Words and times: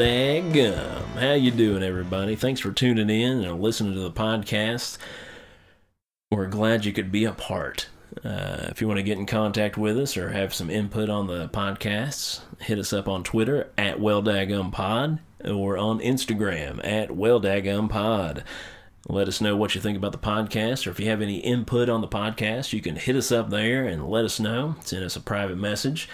Daggum. 0.00 1.04
How 1.18 1.34
you 1.34 1.50
doing, 1.50 1.82
everybody? 1.82 2.34
Thanks 2.34 2.58
for 2.58 2.72
tuning 2.72 3.10
in 3.10 3.44
and 3.44 3.60
listening 3.60 3.92
to 3.92 4.00
the 4.00 4.10
podcast. 4.10 4.96
We're 6.30 6.46
glad 6.46 6.86
you 6.86 6.92
could 6.94 7.12
be 7.12 7.26
a 7.26 7.32
part. 7.32 7.90
Uh, 8.24 8.68
if 8.70 8.80
you 8.80 8.88
want 8.88 8.96
to 8.96 9.02
get 9.02 9.18
in 9.18 9.26
contact 9.26 9.76
with 9.76 9.98
us 9.98 10.16
or 10.16 10.30
have 10.30 10.54
some 10.54 10.70
input 10.70 11.10
on 11.10 11.26
the 11.26 11.50
podcasts, 11.50 12.40
hit 12.60 12.78
us 12.78 12.94
up 12.94 13.08
on 13.08 13.22
Twitter 13.22 13.70
at 13.76 13.98
WellDagumPod 13.98 15.18
or 15.44 15.76
on 15.76 16.00
Instagram 16.00 16.80
at 16.82 17.10
WellDagumPod. 17.10 18.42
Let 19.06 19.28
us 19.28 19.42
know 19.42 19.54
what 19.54 19.74
you 19.74 19.82
think 19.82 19.98
about 19.98 20.12
the 20.12 20.18
podcast, 20.18 20.86
or 20.86 20.90
if 20.90 20.98
you 20.98 21.10
have 21.10 21.20
any 21.20 21.40
input 21.40 21.90
on 21.90 22.00
the 22.00 22.08
podcast, 22.08 22.72
you 22.72 22.80
can 22.80 22.96
hit 22.96 23.16
us 23.16 23.30
up 23.30 23.50
there 23.50 23.84
and 23.84 24.08
let 24.08 24.24
us 24.24 24.40
know. 24.40 24.76
Send 24.80 25.04
us 25.04 25.16
a 25.16 25.20
private 25.20 25.58
message 25.58 26.08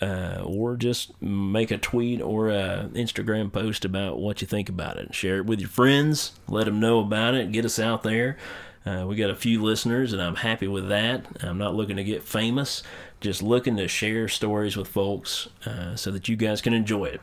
uh, 0.00 0.42
or 0.44 0.76
just 0.76 1.20
make 1.22 1.70
a 1.70 1.78
tweet 1.78 2.20
or 2.20 2.50
a 2.50 2.90
Instagram 2.94 3.52
post 3.52 3.84
about 3.84 4.18
what 4.18 4.40
you 4.40 4.46
think 4.46 4.68
about 4.68 4.96
it. 4.96 5.14
Share 5.14 5.38
it 5.38 5.46
with 5.46 5.60
your 5.60 5.68
friends. 5.68 6.32
Let 6.48 6.64
them 6.64 6.80
know 6.80 7.00
about 7.00 7.34
it. 7.34 7.52
Get 7.52 7.64
us 7.64 7.78
out 7.78 8.02
there. 8.02 8.36
Uh, 8.84 9.06
we 9.06 9.16
got 9.16 9.30
a 9.30 9.36
few 9.36 9.62
listeners, 9.62 10.12
and 10.12 10.20
I'm 10.20 10.36
happy 10.36 10.68
with 10.68 10.88
that. 10.88 11.24
I'm 11.40 11.56
not 11.56 11.74
looking 11.74 11.96
to 11.96 12.04
get 12.04 12.22
famous, 12.22 12.82
just 13.20 13.42
looking 13.42 13.76
to 13.78 13.88
share 13.88 14.28
stories 14.28 14.76
with 14.76 14.88
folks 14.88 15.48
uh, 15.64 15.96
so 15.96 16.10
that 16.10 16.28
you 16.28 16.36
guys 16.36 16.60
can 16.60 16.74
enjoy 16.74 17.06
it 17.06 17.20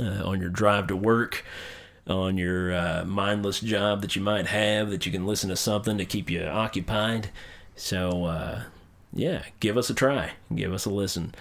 uh, 0.00 0.24
on 0.24 0.40
your 0.40 0.50
drive 0.50 0.88
to 0.88 0.96
work. 0.96 1.44
On 2.06 2.36
your 2.36 2.74
uh, 2.74 3.04
mindless 3.04 3.60
job 3.60 4.00
that 4.00 4.16
you 4.16 4.22
might 4.22 4.48
have, 4.48 4.90
that 4.90 5.06
you 5.06 5.12
can 5.12 5.26
listen 5.26 5.48
to 5.50 5.54
something 5.54 5.96
to 5.98 6.04
keep 6.04 6.28
you 6.28 6.42
occupied. 6.42 7.30
So, 7.76 8.24
uh, 8.24 8.62
yeah, 9.12 9.44
give 9.60 9.76
us 9.76 9.90
a 9.90 9.94
try. 9.94 10.32
Give 10.52 10.72
us 10.72 10.86
a 10.86 10.90
listen 10.90 11.34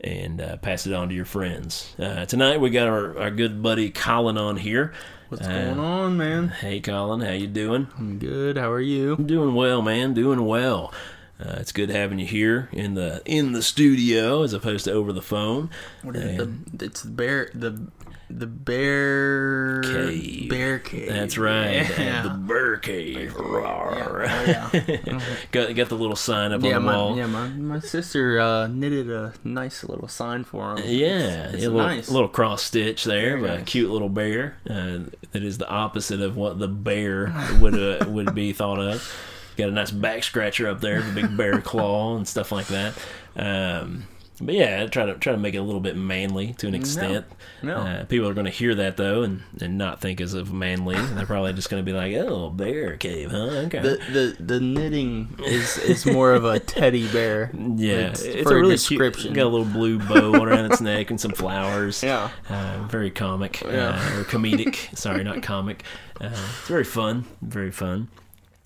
and 0.00 0.40
uh, 0.40 0.56
pass 0.58 0.86
it 0.86 0.92
on 0.92 1.08
to 1.08 1.14
your 1.14 1.24
friends. 1.24 1.94
Uh, 1.98 2.24
tonight 2.26 2.60
we 2.60 2.70
got 2.70 2.86
our, 2.88 3.18
our 3.18 3.30
good 3.30 3.62
buddy 3.62 3.90
Kolin 3.90 4.38
on 4.38 4.56
here. 4.56 4.92
What's 5.28 5.46
Uh, 5.46 5.50
going 5.50 5.78
on, 5.78 6.16
man? 6.16 6.48
Hey 6.48 6.80
Kolin, 6.80 7.24
how 7.24 7.32
you 7.32 7.46
doing? 7.46 7.88
I'm 7.98 8.18
good. 8.18 8.56
How 8.56 8.70
are 8.70 8.80
you? 8.80 9.14
I'm 9.14 9.26
doing 9.26 9.54
well, 9.54 9.82
man. 9.82 10.14
Doing 10.14 10.44
well. 10.46 10.92
Uh, 11.40 11.56
it's 11.60 11.70
good 11.70 11.88
having 11.90 12.18
you 12.18 12.26
here 12.26 12.68
in 12.72 12.94
the 12.94 13.22
in 13.24 13.52
the 13.52 13.62
studio 13.62 14.42
as 14.42 14.52
opposed 14.52 14.86
to 14.86 14.92
over 14.92 15.12
the 15.12 15.22
phone. 15.22 15.70
What 16.02 16.16
is 16.16 16.24
it? 16.40 16.78
The, 16.78 16.84
it's 16.86 17.02
the 17.02 17.10
bear. 17.10 17.50
The 17.54 17.86
the 18.30 18.46
bear 18.46 19.80
Cave. 19.82 20.50
Bear 20.50 20.78
cave. 20.78 21.08
That's 21.08 21.38
right. 21.38 21.88
Yeah. 21.98 22.22
The 22.22 22.30
Burr 22.30 22.76
Cave. 22.76 23.34
Yeah. 23.36 24.70
Oh, 24.72 24.82
yeah. 24.86 25.20
got 25.50 25.74
got 25.74 25.88
the 25.88 25.96
little 25.96 26.16
sign 26.16 26.52
up 26.52 26.62
yeah, 26.62 26.76
on 26.76 26.82
the 26.82 26.86
my, 26.86 26.96
wall. 26.96 27.16
yeah, 27.16 27.26
my, 27.26 27.48
my 27.48 27.80
sister 27.80 28.38
uh, 28.40 28.66
knitted 28.66 29.10
a 29.10 29.32
nice 29.44 29.84
little 29.84 30.08
sign 30.08 30.44
for 30.44 30.72
him. 30.72 30.78
Yeah, 30.84 31.46
it's, 31.46 31.54
it's 31.54 31.64
a 31.64 31.70
little, 31.70 31.86
nice. 31.86 32.10
little 32.10 32.28
cross 32.28 32.62
stitch 32.62 33.04
there, 33.04 33.36
of 33.36 33.44
a 33.44 33.62
cute 33.62 33.90
little 33.90 34.08
bear. 34.08 34.58
Uh, 34.68 35.00
that 35.32 35.42
is 35.42 35.58
the 35.58 35.68
opposite 35.68 36.20
of 36.20 36.36
what 36.36 36.58
the 36.58 36.68
bear 36.68 37.34
would 37.60 37.74
uh, 37.74 38.04
would 38.08 38.34
be 38.34 38.52
thought 38.52 38.80
of. 38.80 39.10
Got 39.56 39.70
a 39.70 39.72
nice 39.72 39.90
back 39.90 40.22
scratcher 40.22 40.68
up 40.68 40.80
there, 40.80 41.02
the 41.02 41.12
big 41.12 41.36
bear 41.36 41.60
claw 41.62 42.16
and 42.16 42.28
stuff 42.28 42.52
like 42.52 42.68
that. 42.68 42.94
Um, 43.36 44.06
but 44.40 44.54
yeah, 44.54 44.86
try 44.86 45.06
to 45.06 45.14
try 45.14 45.32
to 45.32 45.38
make 45.38 45.54
it 45.54 45.58
a 45.58 45.62
little 45.62 45.80
bit 45.80 45.96
manly 45.96 46.52
to 46.54 46.66
an 46.68 46.74
extent. 46.74 47.26
no. 47.62 47.76
Uh, 47.76 48.04
people 48.04 48.28
are 48.28 48.34
going 48.34 48.44
to 48.46 48.52
hear 48.52 48.74
that 48.76 48.96
though 48.96 49.22
and, 49.22 49.42
and 49.60 49.76
not 49.76 50.00
think 50.00 50.20
as 50.20 50.34
of 50.34 50.52
manly. 50.52 50.94
They're 50.96 51.26
probably 51.26 51.52
just 51.54 51.70
going 51.70 51.84
to 51.84 51.84
be 51.84 51.96
like, 51.96 52.14
"Oh, 52.14 52.50
bear 52.50 52.96
cave, 52.96 53.30
huh?" 53.32 53.64
Okay. 53.66 53.80
The, 53.80 53.98
the 54.38 54.42
the 54.42 54.60
knitting 54.60 55.34
is 55.44 55.76
is 55.78 56.06
more 56.06 56.32
of 56.34 56.44
a 56.44 56.60
teddy 56.60 57.08
bear. 57.08 57.50
yeah, 57.76 58.10
It's 58.10 58.22
it's, 58.22 58.42
for 58.48 58.54
a 58.54 58.58
a 58.58 58.60
really 58.60 58.74
description. 58.74 59.22
Cute, 59.32 59.34
got 59.34 59.46
a 59.46 59.48
little 59.48 59.66
blue 59.66 59.98
bow 59.98 60.42
around 60.42 60.70
its 60.72 60.80
neck 60.80 61.10
and 61.10 61.20
some 61.20 61.32
flowers. 61.32 62.02
Yeah. 62.02 62.30
Uh, 62.48 62.86
very 62.88 63.10
comic 63.10 63.60
Yeah. 63.62 63.88
uh, 63.90 64.20
or 64.20 64.24
comedic. 64.24 64.96
Sorry, 64.96 65.24
not 65.24 65.42
comic. 65.42 65.82
Uh, 66.20 66.26
it's 66.32 66.68
very 66.68 66.84
fun. 66.84 67.24
Very 67.42 67.70
fun. 67.72 68.08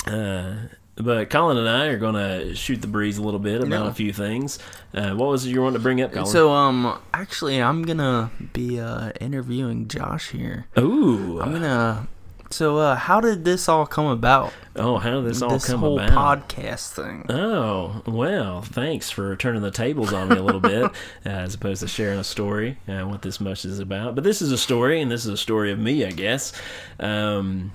Uh, 0.06 0.54
but 0.96 1.30
Kolin 1.30 1.56
and 1.58 1.68
I 1.68 1.86
are 1.86 1.98
going 1.98 2.14
to 2.14 2.54
shoot 2.54 2.80
the 2.82 2.86
breeze 2.86 3.18
a 3.18 3.22
little 3.22 3.40
bit 3.40 3.62
about 3.62 3.84
Yeah. 3.84 3.90
a 3.90 3.94
few 3.94 4.12
things. 4.12 4.58
Uh, 4.94 5.12
what 5.14 5.28
was 5.30 5.46
it 5.46 5.50
you 5.50 5.62
wanted 5.62 5.74
to 5.78 5.82
bring 5.82 6.00
up, 6.02 6.12
Kolin? 6.12 6.26
So 6.26 6.50
um, 6.52 6.98
actually, 7.14 7.62
I'm 7.62 7.82
gonna 7.82 8.30
be 8.52 8.78
uh 8.78 9.10
interviewing 9.20 9.88
Josh 9.88 10.30
here. 10.30 10.66
Ooh. 10.78 11.40
I'm 11.40 11.52
gonna. 11.52 12.08
So 12.50 12.76
uh, 12.76 12.96
how 12.96 13.18
did 13.22 13.46
this 13.46 13.66
all 13.66 13.86
come 13.86 14.04
about? 14.04 14.52
oh, 14.76 14.98
how 14.98 15.22
did 15.22 15.24
this 15.30 15.40
all 15.40 15.48
this 15.52 15.66
come 15.66 15.80
whole 15.80 15.98
about? 15.98 16.46
podcast 16.50 16.92
thing. 16.92 17.24
Oh, 17.30 18.02
well, 18.06 18.60
thanks 18.60 19.10
for 19.10 19.34
turning 19.36 19.62
the 19.62 19.70
tables 19.70 20.12
on 20.12 20.28
me 20.28 20.36
a 20.36 20.42
little 20.42 20.60
bit, 20.60 20.84
uh, 20.84 20.90
as 21.24 21.54
opposed 21.54 21.80
to 21.80 21.88
sharing 21.88 22.18
a 22.18 22.24
story, 22.24 22.76
uh, 22.88 23.04
what 23.04 23.22
this 23.22 23.40
much 23.40 23.64
is 23.64 23.78
about. 23.78 24.14
But 24.14 24.24
this 24.24 24.42
is 24.42 24.52
a 24.52 24.58
story, 24.58 25.00
and 25.00 25.10
this 25.10 25.24
is 25.24 25.32
a 25.32 25.36
story 25.38 25.72
of 25.72 25.78
me, 25.78 26.04
I 26.04 26.10
guess. 26.10 26.52
Um, 27.00 27.72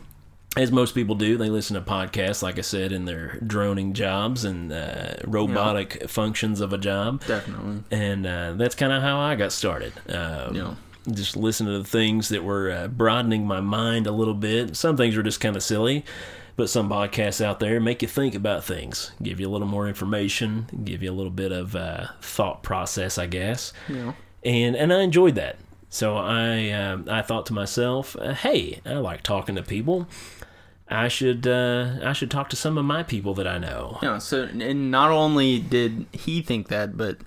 as 0.57 0.72
most 0.72 0.95
people 0.95 1.16
do, 1.16 1.38
they 1.38 1.50
listen 1.50 1.75
to 1.75 1.81
podcasts, 1.81 2.41
like 2.41 2.57
I 2.57 2.62
said, 2.62 2.91
in 2.91 3.06
their 3.06 3.40
droning 3.45 3.94
jobs 3.94 4.44
and 4.44 4.72
uh, 4.72 5.16
robotic 5.25 6.09
functions 6.09 6.62
of 6.62 6.73
a 6.73 6.78
job. 6.78 7.23
Definitely. 7.25 7.84
And 7.91 8.25
uh, 8.25 8.53
that's 8.53 8.75
kind 8.75 8.91
of 8.91 9.01
how 9.01 9.19
I 9.19 9.35
got 9.35 9.51
started. 9.51 9.94
Um, 10.09 10.56
Yeah. 10.56 10.75
Just 11.09 11.38
listening 11.38 11.72
to 11.72 11.79
the 11.79 11.88
things 11.88 12.28
that 12.29 12.44
were 12.44 12.69
uh, 12.69 12.88
broadening 12.90 13.47
my 13.47 13.62
mind 13.62 14.07
a 14.07 14.12
little 14.12 14.34
bit. 14.34 14.75
Some 14.75 14.97
things 14.97 15.16
were 15.16 15.23
just 15.23 15.40
kind 15.40 15.56
of 15.56 15.63
silly, 15.63 16.03
but 16.57 16.69
some 16.69 16.89
podcasts 16.89 17.39
out 17.39 17.62
there 17.62 17.79
make 17.79 18.01
you 18.01 18.09
think 18.09 18.35
about 18.35 18.66
things, 18.66 19.12
give 19.24 19.39
you 19.39 19.47
a 19.47 19.51
little 19.51 19.68
more 19.68 19.88
information, 19.88 20.68
give 20.84 21.01
you 21.01 21.09
a 21.09 21.13
little 21.16 21.31
bit 21.31 21.53
of 21.53 21.78
uh, 21.78 22.07
thought 22.22 22.62
process, 22.62 23.18
I 23.18 23.25
guess. 23.28 23.72
Yeah. 23.88 24.13
And 24.44 24.75
and 24.75 24.91
I 24.91 25.00
enjoyed 25.00 25.35
that. 25.35 25.57
So 25.89 26.18
I 26.18 26.72
um, 26.72 27.06
I 27.09 27.22
thought 27.22 27.45
to 27.45 27.53
myself, 27.53 28.18
uh, 28.19 28.34
hey, 28.34 28.81
I 28.85 28.95
like 28.95 29.24
talking 29.24 29.56
to 29.56 29.63
people. 29.63 30.07
I 30.90 31.08
should 31.09 31.46
uh, 31.48 31.98
I 32.03 32.14
should 32.14 32.31
talk 32.31 32.50
to 32.50 32.56
some 32.56 32.78
of 32.78 32.86
my 32.86 33.03
people 33.03 33.34
that 33.36 33.48
I 33.48 33.58
know. 33.58 34.00
Yeah. 34.02 34.20
So, 34.20 34.44
and 34.44 34.90
not 34.92 35.12
only 35.12 35.59
did 35.59 36.06
he 36.14 36.42
think 36.42 36.70
that, 36.70 36.96
but 36.96 37.18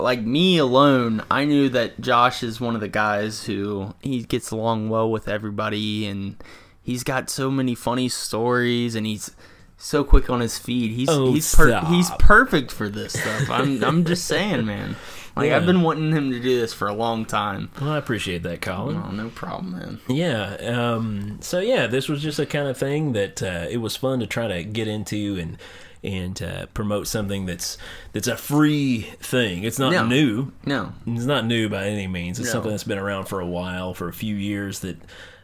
like 0.00 0.20
me 0.22 0.58
alone, 0.58 1.22
I 1.30 1.44
knew 1.44 1.68
that 1.70 2.00
Josh 2.00 2.42
is 2.42 2.60
one 2.60 2.74
of 2.74 2.80
the 2.80 2.88
guys 2.88 3.44
who 3.44 3.94
he 4.00 4.22
gets 4.24 4.50
along 4.50 4.88
well 4.88 5.10
with 5.10 5.28
everybody, 5.28 6.06
and 6.06 6.42
he's 6.82 7.04
got 7.04 7.30
so 7.30 7.50
many 7.50 7.74
funny 7.74 8.08
stories, 8.08 8.94
and 8.94 9.06
he's 9.06 9.34
so 9.76 10.02
quick 10.02 10.28
on 10.28 10.40
his 10.40 10.58
feet. 10.58 10.90
He's 10.92 11.08
Oh, 11.08 11.32
he's 11.32 11.54
per- 11.54 11.80
he's 11.86 12.10
perfect 12.18 12.72
for 12.72 12.88
this 12.88 13.12
stuff. 13.12 13.48
I'm 13.48 13.82
I'm 13.84 14.04
just 14.04 14.24
saying, 14.24 14.66
man. 14.66 14.96
Like 15.38 15.48
Yeah. 15.48 15.56
I've 15.56 15.66
been 15.66 15.82
wanting 15.82 16.12
him 16.12 16.30
to 16.32 16.40
do 16.40 16.60
this 16.60 16.72
for 16.74 16.86
a 16.88 16.92
long 16.92 17.24
time. 17.24 17.70
Well, 17.80 17.90
I 17.92 17.98
appreciate 17.98 18.42
that, 18.42 18.60
Kolin. 18.60 19.02
Oh, 19.02 19.10
no 19.10 19.28
problem, 19.30 19.72
man. 19.72 20.00
Yeah. 20.08 20.54
Um, 20.56 21.38
so 21.40 21.60
yeah, 21.60 21.86
this 21.86 22.08
was 22.08 22.20
just 22.22 22.38
a 22.38 22.46
kind 22.46 22.68
of 22.68 22.76
thing 22.76 23.12
that 23.12 23.42
uh, 23.42 23.66
it 23.70 23.78
was 23.78 23.96
fun 23.96 24.20
to 24.20 24.26
try 24.26 24.46
to 24.48 24.64
get 24.64 24.86
into 24.88 25.36
and 25.40 25.56
and 26.04 26.40
uh, 26.42 26.66
promote 26.74 27.08
something 27.08 27.46
that's 27.46 27.76
that's 28.12 28.28
a 28.28 28.36
free 28.36 29.08
thing. 29.20 29.64
It's 29.64 29.78
not 29.80 29.92
Yeah. 29.92 30.06
new. 30.06 30.52
No. 30.64 30.92
It's 31.06 31.24
not 31.24 31.44
new 31.46 31.68
by 31.68 31.86
any 31.88 32.06
means. 32.06 32.38
It's 32.38 32.48
No. 32.48 32.52
something 32.52 32.70
that's 32.70 32.84
been 32.84 32.98
around 32.98 33.24
for 33.26 33.40
a 33.40 33.46
while, 33.46 33.94
for 33.94 34.08
a 34.08 34.12
few 34.12 34.36
years. 34.36 34.78
That 34.80 34.96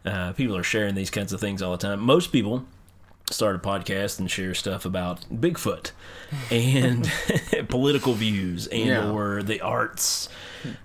uh, 0.05 0.33
people 0.35 0.57
are 0.57 0.63
sharing 0.63 0.95
these 0.95 1.11
kinds 1.11 1.33
of 1.33 1.41
things 1.41 1.61
all 1.63 1.73
the 1.73 1.79
time. 1.79 1.99
Most 2.01 2.31
people 2.31 2.67
start 3.31 3.57
a 3.57 3.59
podcast 3.59 4.19
and 4.19 4.31
share 4.31 4.55
stuff 4.55 4.85
about 4.85 5.25
Bigfoot 5.33 5.93
and 6.51 7.11
political 7.69 8.13
views 8.15 8.67
and 8.67 8.87
Yeah. 8.87 9.11
or 9.11 9.43
the 9.43 9.61
arts. 9.61 10.29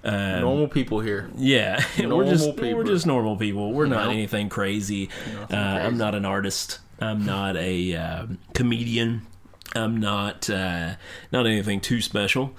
Um, 0.03 0.41
Normal 0.41 0.67
people 0.67 0.99
here. 0.99 1.29
yeah, 1.37 1.81
we're 1.99 2.07
Normal 2.07 2.31
just 2.31 2.59
we're 2.59 2.83
just 2.83 3.05
normal 3.05 3.37
people. 3.37 3.71
We're 3.71 3.85
not 3.85 4.05
No. 4.07 4.11
anything 4.11 4.49
crazy. 4.49 5.09
Uh, 5.51 5.55
I'm 5.55 5.97
not 5.97 6.15
an 6.15 6.25
artist. 6.25 6.79
I'm 6.99 7.25
not 7.25 7.55
a 7.55 7.95
uh, 7.95 8.25
comedian. 8.53 9.21
I'm 9.75 9.97
not 9.97 10.49
uh, 10.49 10.95
not 11.31 11.45
anything 11.45 11.79
too 11.79 12.01
special. 12.01 12.55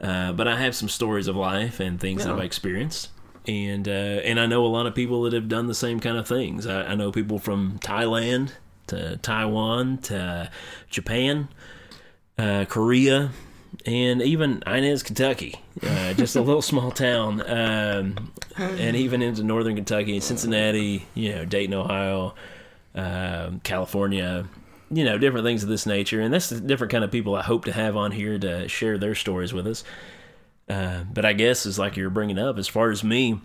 Uh, 0.00 0.32
but 0.32 0.46
I 0.48 0.56
have 0.56 0.74
some 0.76 0.88
stories 0.88 1.26
of 1.28 1.34
life 1.36 1.78
and 1.80 2.00
things 2.00 2.24
that 2.24 2.32
I've 2.32 2.40
experienced, 2.40 3.08
and 3.46 3.86
uh, 3.88 3.90
and 3.90 4.38
I 4.40 4.46
know 4.46 4.64
a 4.64 4.68
lot 4.68 4.86
of 4.86 4.94
people 4.96 5.22
that 5.22 5.32
have 5.32 5.48
done 5.48 5.66
the 5.68 5.74
same 5.74 5.98
kind 6.00 6.16
of 6.16 6.26
things. 6.28 6.66
I, 6.66 6.82
I 6.82 6.94
know 6.96 7.10
people 7.12 7.38
from 7.40 7.78
Thailand 7.80 8.52
to 8.92 9.16
Taiwan 9.18 9.98
to 9.98 10.50
Japan, 10.88 11.48
uh, 12.38 12.64
Korea, 12.68 13.30
and 13.86 14.22
even 14.22 14.62
Inez, 14.66 15.02
Kentucky, 15.02 15.60
uh, 15.82 16.12
just 16.14 16.36
a 16.36 16.40
little 16.42 16.62
small 16.62 16.90
town, 16.90 17.42
um, 17.50 18.32
and 18.56 18.96
even 18.96 19.22
into 19.22 19.42
northern 19.42 19.74
Kentucky, 19.74 20.20
Cincinnati, 20.20 21.06
you 21.14 21.32
know, 21.32 21.44
Dayton, 21.44 21.74
Ohio, 21.74 22.34
um, 22.94 23.60
California, 23.60 24.46
you 24.90 25.04
know, 25.04 25.18
different 25.18 25.46
things 25.46 25.62
of 25.62 25.68
this 25.68 25.86
nature. 25.86 26.20
And 26.20 26.32
that's 26.32 26.50
the 26.50 26.60
different 26.60 26.90
kind 26.90 27.04
of 27.04 27.10
people 27.10 27.34
I 27.34 27.42
hope 27.42 27.64
to 27.64 27.72
have 27.72 27.96
on 27.96 28.12
here 28.12 28.38
to 28.38 28.68
share 28.68 28.98
their 28.98 29.14
stories 29.14 29.52
with 29.52 29.66
us. 29.66 29.84
Uh, 30.68 31.04
but 31.12 31.24
I 31.24 31.32
guess, 31.32 31.66
as 31.66 31.78
like 31.78 31.96
you're 31.96 32.10
bringing 32.10 32.38
up, 32.38 32.58
as 32.58 32.68
far 32.68 32.90
as 32.90 33.02
me, 33.02 33.40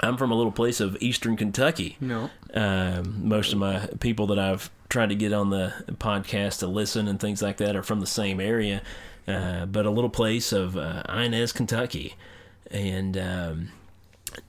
I'm 0.00 0.16
from 0.16 0.30
a 0.30 0.34
little 0.34 0.52
place 0.52 0.80
of 0.80 0.96
eastern 1.00 1.36
Kentucky. 1.36 1.96
No. 2.00 2.30
Um, 2.54 3.28
most 3.28 3.52
of 3.52 3.58
my 3.58 3.88
people 4.00 4.26
that 4.28 4.38
I've 4.38 4.70
tried 4.92 5.08
to 5.08 5.14
get 5.14 5.32
on 5.32 5.48
the 5.48 5.72
podcast 5.92 6.58
to 6.58 6.66
listen 6.66 7.08
and 7.08 7.18
things 7.18 7.40
like 7.40 7.56
that 7.56 7.74
are 7.74 7.82
from 7.82 8.00
the 8.00 8.06
same 8.06 8.38
area, 8.38 8.82
uh, 9.26 9.64
but 9.64 9.86
a 9.86 9.90
little 9.90 10.10
place 10.10 10.52
of 10.52 10.76
uh, 10.76 11.02
Inez, 11.08 11.50
Kentucky, 11.50 12.14
and 12.70 13.16
um, 13.16 13.72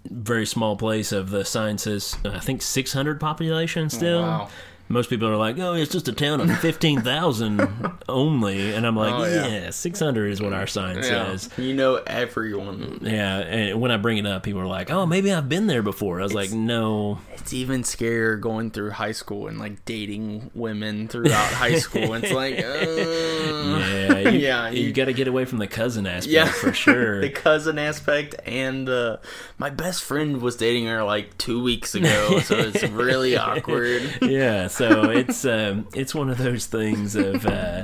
very 0.03 0.45
small 0.45 0.75
place 0.75 1.13
of 1.13 1.29
the 1.29 1.45
sciences. 1.45 2.17
I 2.25 2.39
think 2.39 2.61
600 2.61 3.21
population 3.21 3.89
still. 3.89 4.21
Wow. 4.21 4.49
Most 4.89 5.09
people 5.09 5.27
are 5.27 5.37
like, 5.37 5.57
"Oh, 5.59 5.73
it's 5.73 5.91
just 5.91 6.07
a 6.07 6.13
town 6.13 6.39
of 6.41 6.59
15,000 6.59 7.67
only," 8.09 8.73
and 8.75 8.85
I'm 8.85 8.95
like, 8.95 9.13
Oh, 9.13 9.23
yeah. 9.25 9.47
yeah. 9.47 9.69
600 9.71 10.31
is 10.31 10.41
what 10.41 10.53
our 10.53 10.67
sign 10.67 11.01
says." 11.01 11.49
You 11.57 11.73
know 11.73 11.95
everyone. 12.05 12.99
Yeah, 13.01 13.39
and 13.39 13.81
when 13.81 13.91
I 13.91 13.97
bring 13.97 14.17
it 14.17 14.25
up, 14.27 14.43
people 14.43 14.61
are 14.61 14.67
like, 14.67 14.91
"Oh, 14.91 15.05
maybe 15.05 15.31
I've 15.33 15.49
been 15.49 15.67
there 15.67 15.81
before." 15.81 16.19
I 16.19 16.23
was 16.23 16.33
like, 16.33 16.51
"No, 16.51 17.19
It's 17.33 17.53
even 17.53 17.81
scarier 17.83 18.39
going 18.39 18.71
through 18.71 18.91
high 18.91 19.13
school 19.13 19.47
and 19.47 19.57
like 19.57 19.83
dating 19.85 20.51
women 20.53 21.07
throughout 21.07 21.31
high 21.53 21.79
school. 21.79 22.13
It's 22.15 22.31
like, 22.31 22.59
uh, 22.59 22.63
yeah, 22.63 24.29
you, 24.29 24.39
Yeah, 24.39 24.69
you, 24.69 24.83
you- 24.87 24.93
got 24.93 25.05
to 25.05 25.13
get 25.13 25.27
away 25.27 25.45
from 25.45 25.57
the 25.59 25.67
cousin 25.67 26.05
aspect 26.05 26.31
yeah, 26.33 26.45
for 26.51 26.73
sure." 26.73 27.21
the 27.21 27.29
cousin 27.29 27.79
aspect, 27.79 28.35
and 28.45 28.87
uh, 28.89 29.17
my 29.57 29.69
best 29.69 30.03
friend 30.03 30.41
was 30.41 30.55
dating 30.55 30.85
her 30.87 31.03
like 31.03 31.37
two 31.37 31.63
weeks 31.63 31.95
ago, 31.95 32.39
so 32.41 32.57
it's 32.57 32.83
really 32.89 33.35
awkward. 33.37 34.01
yeah, 34.21 34.67
so 34.77 35.09
it's 35.11 35.45
um, 35.45 35.87
it's 35.93 36.13
one 36.15 36.29
of 36.29 36.37
those 36.37 36.65
things 36.65 37.15
of 37.15 37.45
uh, 37.45 37.83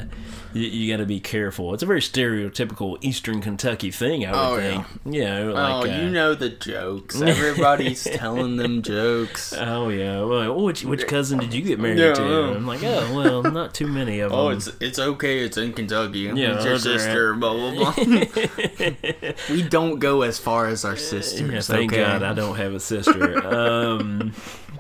you, 0.54 0.64
you 0.64 0.92
got 0.94 0.98
to 0.98 1.06
be 1.06 1.20
careful. 1.20 1.74
It's 1.74 1.84
a 1.84 1.86
very 1.86 2.00
stereotypical 2.02 2.98
Eastern 3.02 3.40
Kentucky 3.42 3.92
thing, 3.92 4.26
I 4.26 4.32
would 4.32 4.38
Oh, 4.40 4.58
think. 4.58 4.86
Yeah, 5.06 5.44
like, 5.44 5.88
oh, 5.88 5.92
uh, 5.92 6.02
you 6.02 6.10
know 6.10 6.34
the 6.34 6.50
jokes. 6.50 7.22
Everybody's 7.22 8.04
telling 8.16 8.58
them 8.58 8.82
jokes. 8.82 9.54
Oh 9.70 9.90
yeah. 9.90 10.22
Well, 10.24 10.62
which 10.64 10.84
which 10.84 11.06
cousin 11.08 11.38
did 11.40 11.54
you 11.54 11.62
get 11.62 11.80
married 11.80 12.16
to? 12.16 12.24
I'm 12.24 12.66
like, 12.66 12.82
oh 12.84 13.14
well, 13.16 13.44
not 13.44 13.74
too 13.74 13.88
many 13.88 14.20
of 14.22 14.32
them. 14.32 14.40
Oh, 14.40 14.50
it's 14.50 14.68
it's 14.80 14.98
okay. 14.98 15.40
It's 15.40 15.58
in 15.58 15.74
Kentucky. 15.74 16.20
Yeah, 16.22 16.56
it's 16.56 16.66
your 16.66 16.74
that's 16.78 16.86
right. 16.88 17.00
sister. 17.00 17.34
Blah 17.36 17.54
blah 17.54 17.94
blah. 17.94 19.34
we 19.50 19.62
don't 19.64 20.00
go 20.00 20.22
as 20.24 20.40
far 20.40 20.68
as 20.68 20.86
our 20.86 20.96
sisters. 20.98 21.70
Yeah, 21.70 21.76
thank 21.76 21.92
okay? 21.94 22.02
God 22.04 22.24
I 22.24 22.34
don't 22.34 22.56
have 22.56 22.74
a 22.74 22.80
sister. 22.80 23.46
um, 23.48 24.32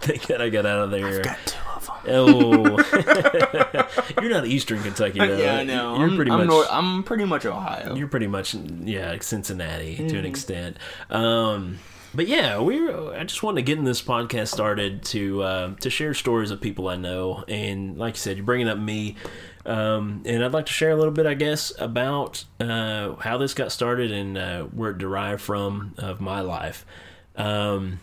thank 0.02 0.28
God 0.28 0.42
I 0.42 0.50
got 0.50 0.66
out 0.66 0.80
of 0.86 0.92
there. 0.92 1.38
Of 1.88 2.04
them. 2.04 2.06
Oh, 2.08 2.78
you're 4.22 4.32
not 4.32 4.46
Eastern 4.46 4.82
Kentucky 4.82 5.20
though. 5.20 5.38
yeah, 5.38 5.58
I 5.58 5.64
know. 5.64 5.98
You're 5.98 6.08
I'm, 6.10 6.16
pretty 6.16 6.32
I'm 6.32 6.38
much. 6.40 6.48
nor- 6.48 6.66
I'm 6.72 7.04
pretty 7.04 7.26
much 7.26 7.46
Ohio. 7.46 7.96
you're 7.96 8.08
pretty 8.08 8.28
much 8.28 8.54
yeah 8.54 9.16
Cincinnati 9.22 9.96
to 9.98 10.04
Mm-hmm. 10.04 10.18
an 10.18 10.26
extent. 10.26 10.78
Um, 11.10 11.80
but 12.14 12.28
yeah, 12.28 12.60
we 12.60 12.82
were, 12.82 13.14
I 13.14 13.24
just 13.24 13.44
wanted 13.44 13.58
to 13.58 13.62
get 13.62 13.78
in 13.78 13.84
this 13.84 14.02
podcast 14.02 14.48
started 14.48 15.04
to 15.06 15.44
uh, 15.44 15.76
to 15.82 15.90
share 15.90 16.14
stories 16.14 16.50
of 16.52 16.60
people 16.60 16.88
I 16.88 16.96
know, 16.96 17.44
and 17.48 17.98
like 17.98 18.16
you 18.16 18.20
said, 18.20 18.38
you're 18.38 18.46
bringing 18.46 18.68
up 18.68 18.80
me. 18.80 19.16
Um, 19.66 20.24
and 20.26 20.44
I'd 20.44 20.54
like 20.54 20.66
to 20.68 20.74
share 20.74 20.90
a 20.92 20.96
little 20.96 21.14
bit, 21.14 21.28
I 21.28 21.36
guess, 21.36 21.72
about 21.78 22.44
uh, 22.60 23.16
how 23.18 23.38
this 23.38 23.54
got 23.54 23.72
started 23.72 24.12
and 24.12 24.38
uh, 24.38 24.64
where 24.64 24.92
it 24.92 24.98
derived 24.98 25.42
from 25.42 25.94
of 26.00 26.20
my 26.20 26.42
life. 26.42 26.86
Um, 27.36 28.00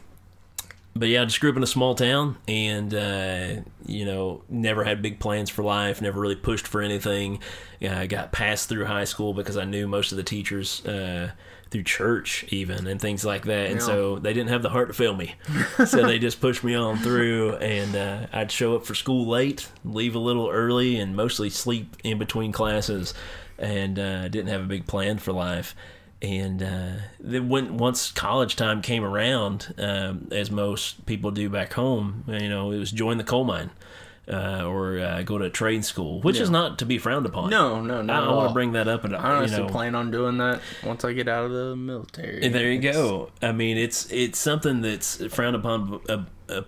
but 0.98 1.08
yeah, 1.08 1.22
I 1.22 1.24
just 1.24 1.40
grew 1.40 1.50
up 1.50 1.56
in 1.56 1.62
a 1.62 1.66
small 1.66 1.94
town 1.94 2.36
and, 2.48 2.92
uh, 2.94 3.48
you 3.86 4.04
know, 4.04 4.42
never 4.48 4.84
had 4.84 5.02
big 5.02 5.18
plans 5.20 5.50
for 5.50 5.62
life, 5.62 6.00
never 6.02 6.20
really 6.20 6.36
pushed 6.36 6.66
for 6.66 6.80
anything. 6.82 7.40
I 7.82 8.06
got 8.06 8.32
passed 8.32 8.68
through 8.68 8.86
high 8.86 9.04
school 9.04 9.34
because 9.34 9.56
I 9.56 9.64
knew 9.64 9.86
most 9.86 10.10
of 10.12 10.16
the 10.16 10.24
teachers 10.24 10.84
uh, 10.86 11.30
through 11.70 11.82
church, 11.84 12.44
even, 12.48 12.86
and 12.86 13.00
things 13.00 13.24
like 13.24 13.44
that. 13.44 13.66
And 13.70 13.80
Yeah. 13.80 13.86
so 13.86 14.18
they 14.18 14.32
didn't 14.32 14.48
have 14.50 14.62
the 14.62 14.70
heart 14.70 14.88
to 14.88 14.94
fail 14.94 15.14
me. 15.14 15.34
so 15.86 16.06
they 16.06 16.18
just 16.18 16.40
pushed 16.40 16.64
me 16.64 16.74
on 16.74 16.98
through, 16.98 17.56
and 17.56 17.94
uh, 17.96 18.26
I'd 18.32 18.50
show 18.50 18.76
up 18.76 18.86
for 18.86 18.94
school 18.94 19.26
late, 19.26 19.68
leave 19.84 20.14
a 20.14 20.18
little 20.18 20.48
early, 20.48 20.96
and 20.98 21.14
mostly 21.14 21.50
sleep 21.50 21.96
in 22.02 22.18
between 22.18 22.50
classes, 22.52 23.14
and 23.58 23.98
uh, 23.98 24.28
didn't 24.28 24.48
have 24.48 24.62
a 24.62 24.66
big 24.66 24.86
plan 24.86 25.18
for 25.18 25.32
life 25.32 25.74
and 26.22 26.62
uh, 26.62 26.92
then 27.20 27.48
when 27.48 27.76
once 27.76 28.10
college 28.10 28.56
time 28.56 28.82
came 28.82 29.04
around, 29.04 29.74
um, 29.78 30.28
as 30.32 30.50
most 30.50 31.06
people 31.06 31.30
do 31.30 31.48
back 31.48 31.74
home, 31.74 32.24
you 32.26 32.48
know, 32.48 32.70
it 32.70 32.78
was 32.78 32.90
join 32.90 33.18
the 33.18 33.24
coal 33.24 33.44
mine 33.44 33.70
uh, 34.28 34.64
or 34.64 34.98
uh, 34.98 35.22
go 35.22 35.38
to 35.38 35.50
trade 35.50 35.84
school, 35.84 36.20
which 36.20 36.38
is 36.38 36.50
not 36.50 36.78
to 36.80 36.86
be 36.86 36.98
frowned 36.98 37.26
upon. 37.26 37.50
no, 37.50 37.80
no, 37.80 38.02
no. 38.02 38.12
I, 38.12 38.18
I 38.18 38.34
want 38.34 38.48
to 38.48 38.54
bring 38.54 38.72
that 38.72 38.88
up, 38.88 39.04
and 39.04 39.14
I 39.14 39.36
honestly 39.36 39.58
you 39.58 39.64
know, 39.64 39.68
plan 39.68 39.94
on 39.94 40.10
doing 40.10 40.38
that 40.38 40.60
once 40.84 41.04
I 41.04 41.12
get 41.12 41.28
out 41.28 41.44
of 41.44 41.52
the 41.52 41.76
military. 41.76 42.44
and 42.44 42.54
there 42.54 42.70
you 42.70 42.80
go. 42.80 43.30
I 43.40 43.52
mean, 43.52 43.76
it's 43.76 44.10
it's 44.10 44.38
something 44.38 44.80
that's 44.80 45.24
frowned 45.26 45.56
upon 45.56 46.00
uh, 46.08 46.24
uh, 46.48 46.62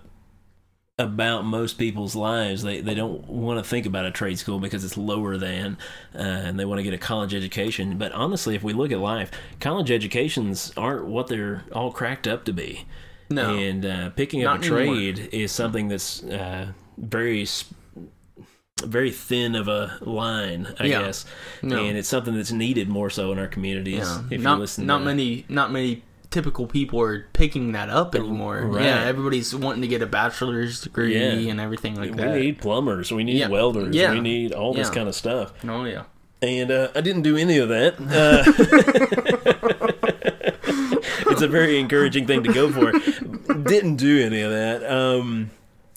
about 0.98 1.44
most 1.44 1.78
people's 1.78 2.16
lives. 2.16 2.62
They 2.62 2.80
they 2.80 2.94
don't 2.94 3.26
want 3.28 3.62
to 3.62 3.68
think 3.68 3.86
about 3.86 4.04
a 4.04 4.10
trade 4.10 4.38
school 4.38 4.58
because 4.58 4.84
it's 4.84 4.96
lower 4.96 5.36
than, 5.36 5.78
uh, 6.14 6.18
and 6.18 6.58
they 6.58 6.64
want 6.64 6.78
to 6.78 6.82
get 6.82 6.94
a 6.94 6.98
college 6.98 7.34
education. 7.34 7.98
But 7.98 8.12
honestly, 8.12 8.54
if 8.54 8.62
we 8.62 8.72
look 8.72 8.90
at 8.92 8.98
life, 8.98 9.30
college 9.60 9.90
educations 9.90 10.72
aren't 10.76 11.06
what 11.06 11.28
they're 11.28 11.64
all 11.72 11.92
cracked 11.92 12.26
up 12.26 12.44
to 12.46 12.52
be. 12.52 12.86
No. 13.30 13.54
And 13.56 13.84
uh, 13.86 14.10
picking 14.10 14.44
up 14.44 14.60
Not 14.60 14.68
a 14.70 14.74
anymore. 14.76 14.94
trade 14.96 15.28
is 15.32 15.52
something 15.52 15.88
that's 15.88 16.22
uh, 16.24 16.72
very. 16.96 17.46
Very 18.84 19.10
thin 19.10 19.56
of 19.56 19.66
a 19.66 19.98
line, 20.02 20.68
I 20.78 20.84
Yeah. 20.86 21.02
guess, 21.02 21.24
No. 21.62 21.84
and 21.84 21.98
it's 21.98 22.08
something 22.08 22.36
that's 22.36 22.52
needed 22.52 22.88
more 22.88 23.10
so 23.10 23.32
in 23.32 23.38
our 23.40 23.48
communities. 23.48 23.98
Yeah, 24.06 24.22
If 24.30 24.40
you 24.40 24.54
listen, 24.54 24.86
not 24.86 25.02
many 25.02 25.44
not 25.48 25.72
many 25.72 26.04
typical 26.30 26.66
people 26.66 27.00
are 27.00 27.26
picking 27.32 27.72
that 27.72 27.88
up 27.88 28.14
anymore. 28.14 28.60
Right. 28.66 28.84
Yeah, 28.84 29.02
everybody's 29.04 29.54
wanting 29.54 29.82
to 29.82 29.88
get 29.88 30.02
a 30.02 30.06
bachelor's 30.06 30.80
degree 30.82 31.14
Yeah. 31.18 31.50
and 31.50 31.60
everything 31.60 31.94
like 31.96 32.10
We 32.10 32.16
that. 32.16 32.34
We 32.34 32.40
need 32.40 32.58
plumbers. 32.58 33.10
We 33.12 33.24
need 33.24 33.36
Yeah. 33.38 33.48
welders. 33.48 33.94
Yeah. 33.96 34.12
We 34.12 34.20
need 34.20 34.52
all 34.52 34.74
this 34.74 34.90
kind 34.90 35.08
of 35.08 35.14
stuff. 35.14 35.52
oh 35.66 35.84
yeah. 35.84 36.02
And 36.40 36.70
uh, 36.70 36.88
I 36.94 37.00
didn't 37.00 37.22
do 37.22 37.36
any 37.36 37.58
of 37.58 37.68
that. 37.70 37.96
Uh, 38.08 38.44
it's 41.30 41.42
a 41.42 41.48
very 41.48 41.78
encouraging 41.78 42.26
thing 42.26 42.42
to 42.44 42.52
go 42.52 42.70
for. 42.70 42.92
Didn't 43.54 43.96
do 43.96 44.24
any 44.24 44.40
of 44.42 44.50
that. 44.50 44.84
Um, 44.90 45.50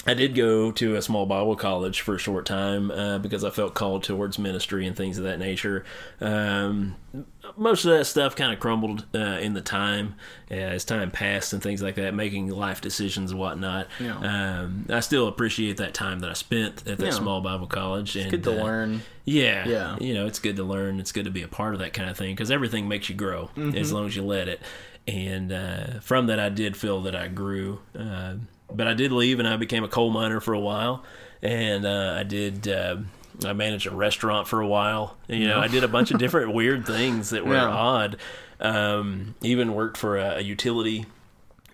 I 0.08 0.16
did 0.16 0.34
go 0.34 0.72
to 0.72 0.96
a 0.96 1.02
small 1.02 1.28
Bible 1.28 1.56
college 1.56 2.02
for 2.02 2.16
a 2.16 2.18
short 2.18 2.48
time 2.48 2.90
uh, 2.90 3.20
because 3.20 3.44
I 3.44 3.52
felt 3.52 3.76
called 3.76 4.04
towards 4.04 4.40
ministry 4.40 4.88
and 4.88 4.98
things 4.98 5.20
of 5.20 5.26
that 5.26 5.38
nature. 5.38 5.86
Um, 6.20 6.96
most 7.56 7.86
of 7.86 7.92
that 7.92 8.06
stuff 8.06 8.36
kind 8.36 8.52
of 8.52 8.60
crumbled 8.60 9.06
uh, 9.14 9.20
in 9.40 9.54
the 9.54 9.62
time 9.62 10.16
uh, 10.50 10.56
as 10.56 10.86
time 10.86 11.12
passed 11.12 11.54
and 11.54 11.62
things 11.62 11.84
like 11.84 11.96
that, 11.96 12.16
making 12.16 12.50
life 12.50 12.82
decisions 12.82 13.30
and 13.30 13.40
whatnot. 13.40 13.88
Yeah. 14.00 14.18
Um, 14.62 14.88
I 14.90 15.02
still 15.02 15.28
appreciate 15.28 15.78
that 15.78 15.94
time 15.94 16.20
that 16.22 16.32
I 16.32 16.34
spent 16.34 16.88
at 16.88 16.98
that 16.98 17.06
Yeah. 17.06 17.12
small 17.12 17.42
Bible 17.42 17.68
college. 17.68 18.16
and, 18.16 18.32
Good 18.32 18.44
to 18.46 18.60
uh, 18.60 18.64
learn. 18.64 19.02
yeah. 19.26 19.68
Yeah. 19.68 19.98
You 20.00 20.16
know, 20.16 20.26
it's 20.26 20.40
good 20.40 20.56
to 20.56 20.64
learn. 20.64 21.00
It's 21.00 21.12
good 21.12 21.26
to 21.26 21.32
be 21.32 21.44
a 21.44 21.48
part 21.48 21.76
of 21.76 21.80
that 21.80 21.94
kind 21.94 22.10
of 22.10 22.18
thing 22.18 22.34
because 22.34 22.50
everything 22.50 22.88
makes 22.88 23.08
you 23.08 23.14
grow 23.16 23.52
Mm-hmm. 23.56 23.78
as 23.78 23.94
long 23.94 24.08
as 24.08 24.16
you 24.16 24.24
let 24.24 24.48
it. 24.48 24.62
And 25.08 25.52
uh, 25.52 26.00
from 26.00 26.26
that, 26.28 26.40
I 26.40 26.50
did 26.50 26.76
feel 26.78 27.02
that 27.04 27.16
I 27.16 27.28
grew. 27.28 27.82
But 28.74 28.88
I 28.88 28.94
did 28.94 29.12
leave 29.12 29.40
and 29.40 29.48
I 29.48 29.58
became 29.58 29.84
a 29.84 29.88
coal 29.88 30.10
miner 30.10 30.40
for 30.40 30.54
a 30.54 30.60
while. 30.60 31.04
And 31.42 31.86
uh, 31.86 32.16
I 32.18 32.24
did. 32.24 32.68
Uh, 32.68 32.98
I 33.46 33.54
managed 33.54 33.88
a 33.88 33.92
restaurant 33.92 34.48
for 34.48 34.62
a 34.62 34.68
while. 34.68 35.18
You 35.28 35.48
know, 35.48 35.60
I 35.60 35.68
did 35.68 35.84
a 35.84 35.88
bunch 35.88 36.12
of 36.12 36.20
different 36.20 36.54
weird 36.54 36.86
things 36.86 37.32
that 37.32 37.46
were 37.46 37.56
Yeah. 37.56 37.68
odd. 37.68 38.18
Um, 38.60 39.34
even 39.42 39.74
worked 39.74 39.98
for 39.98 40.18
a, 40.18 40.36
a 40.38 40.42
utility 40.42 41.06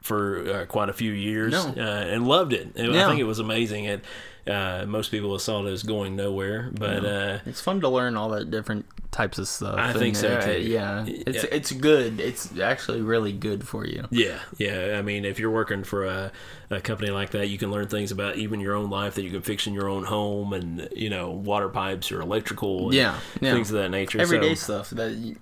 for 0.02 0.50
uh, 0.50 0.66
quite 0.68 0.88
a 0.88 0.94
few 0.94 1.12
years 1.12 1.52
No. 1.52 1.74
uh, 1.78 1.82
and 2.08 2.26
loved 2.26 2.54
it. 2.54 2.70
I 2.78 2.84
Yeah. 2.84 3.08
think 3.10 3.20
it 3.20 3.26
was 3.26 3.40
amazing. 3.40 3.84
It 3.86 4.06
uh, 4.48 4.86
most 4.88 5.12
people 5.12 5.38
saw 5.40 5.66
it 5.66 5.72
as 5.72 5.84
going 5.84 6.16
nowhere, 6.16 6.70
but 6.74 7.06
uh, 7.06 7.40
It's 7.46 7.62
fun 7.62 7.82
to 7.82 7.90
learn 7.90 8.16
all 8.16 8.30
that 8.30 8.50
different 8.52 8.86
types 9.12 9.38
of 9.40 9.48
stuff. 9.48 9.76
I 9.78 9.92
and, 9.92 10.00
think 10.00 10.16
so, 10.16 10.30
uh, 10.36 10.42
too. 10.42 10.60
Yeah, 10.62 11.06
it's 11.08 11.44
Yeah. 11.44 11.50
it's 11.52 11.72
good. 11.72 12.20
It's 12.20 12.58
actually 12.60 13.02
really 13.02 13.32
good 13.34 13.68
for 13.68 13.86
you. 13.86 14.06
Yeah, 14.12 14.40
yeah. 14.58 14.96
I 14.98 15.02
mean, 15.02 15.26
if 15.26 15.40
you're 15.40 15.52
working 15.52 15.84
for 15.84 16.06
a, 16.06 16.32
a 16.70 16.82
company 16.82 17.12
like 17.12 17.32
that, 17.32 17.48
you 17.50 17.58
can 17.58 17.72
learn 17.72 17.88
things 17.88 18.12
about 18.12 18.38
even 18.38 18.60
your 18.60 18.76
own 18.76 18.90
life 18.90 19.16
that 19.16 19.24
you 19.24 19.32
can 19.32 19.42
fix 19.42 19.68
in 19.68 19.74
your 19.74 19.90
own 19.90 20.04
home, 20.04 20.54
and 20.54 20.88
you 20.96 21.10
know, 21.10 21.32
water 21.32 21.70
pipes 21.70 22.12
or 22.12 22.22
electrical, 22.22 22.86
and 22.86 22.94
Yeah, 22.94 23.20
yeah. 23.42 23.54
things 23.54 23.72
of 23.72 23.78
that 23.78 23.90
nature. 23.90 24.20
Everyday 24.22 24.56
So, 24.56 24.84
stuff 24.84 24.90
that 24.92 25.12
you, 25.14 25.36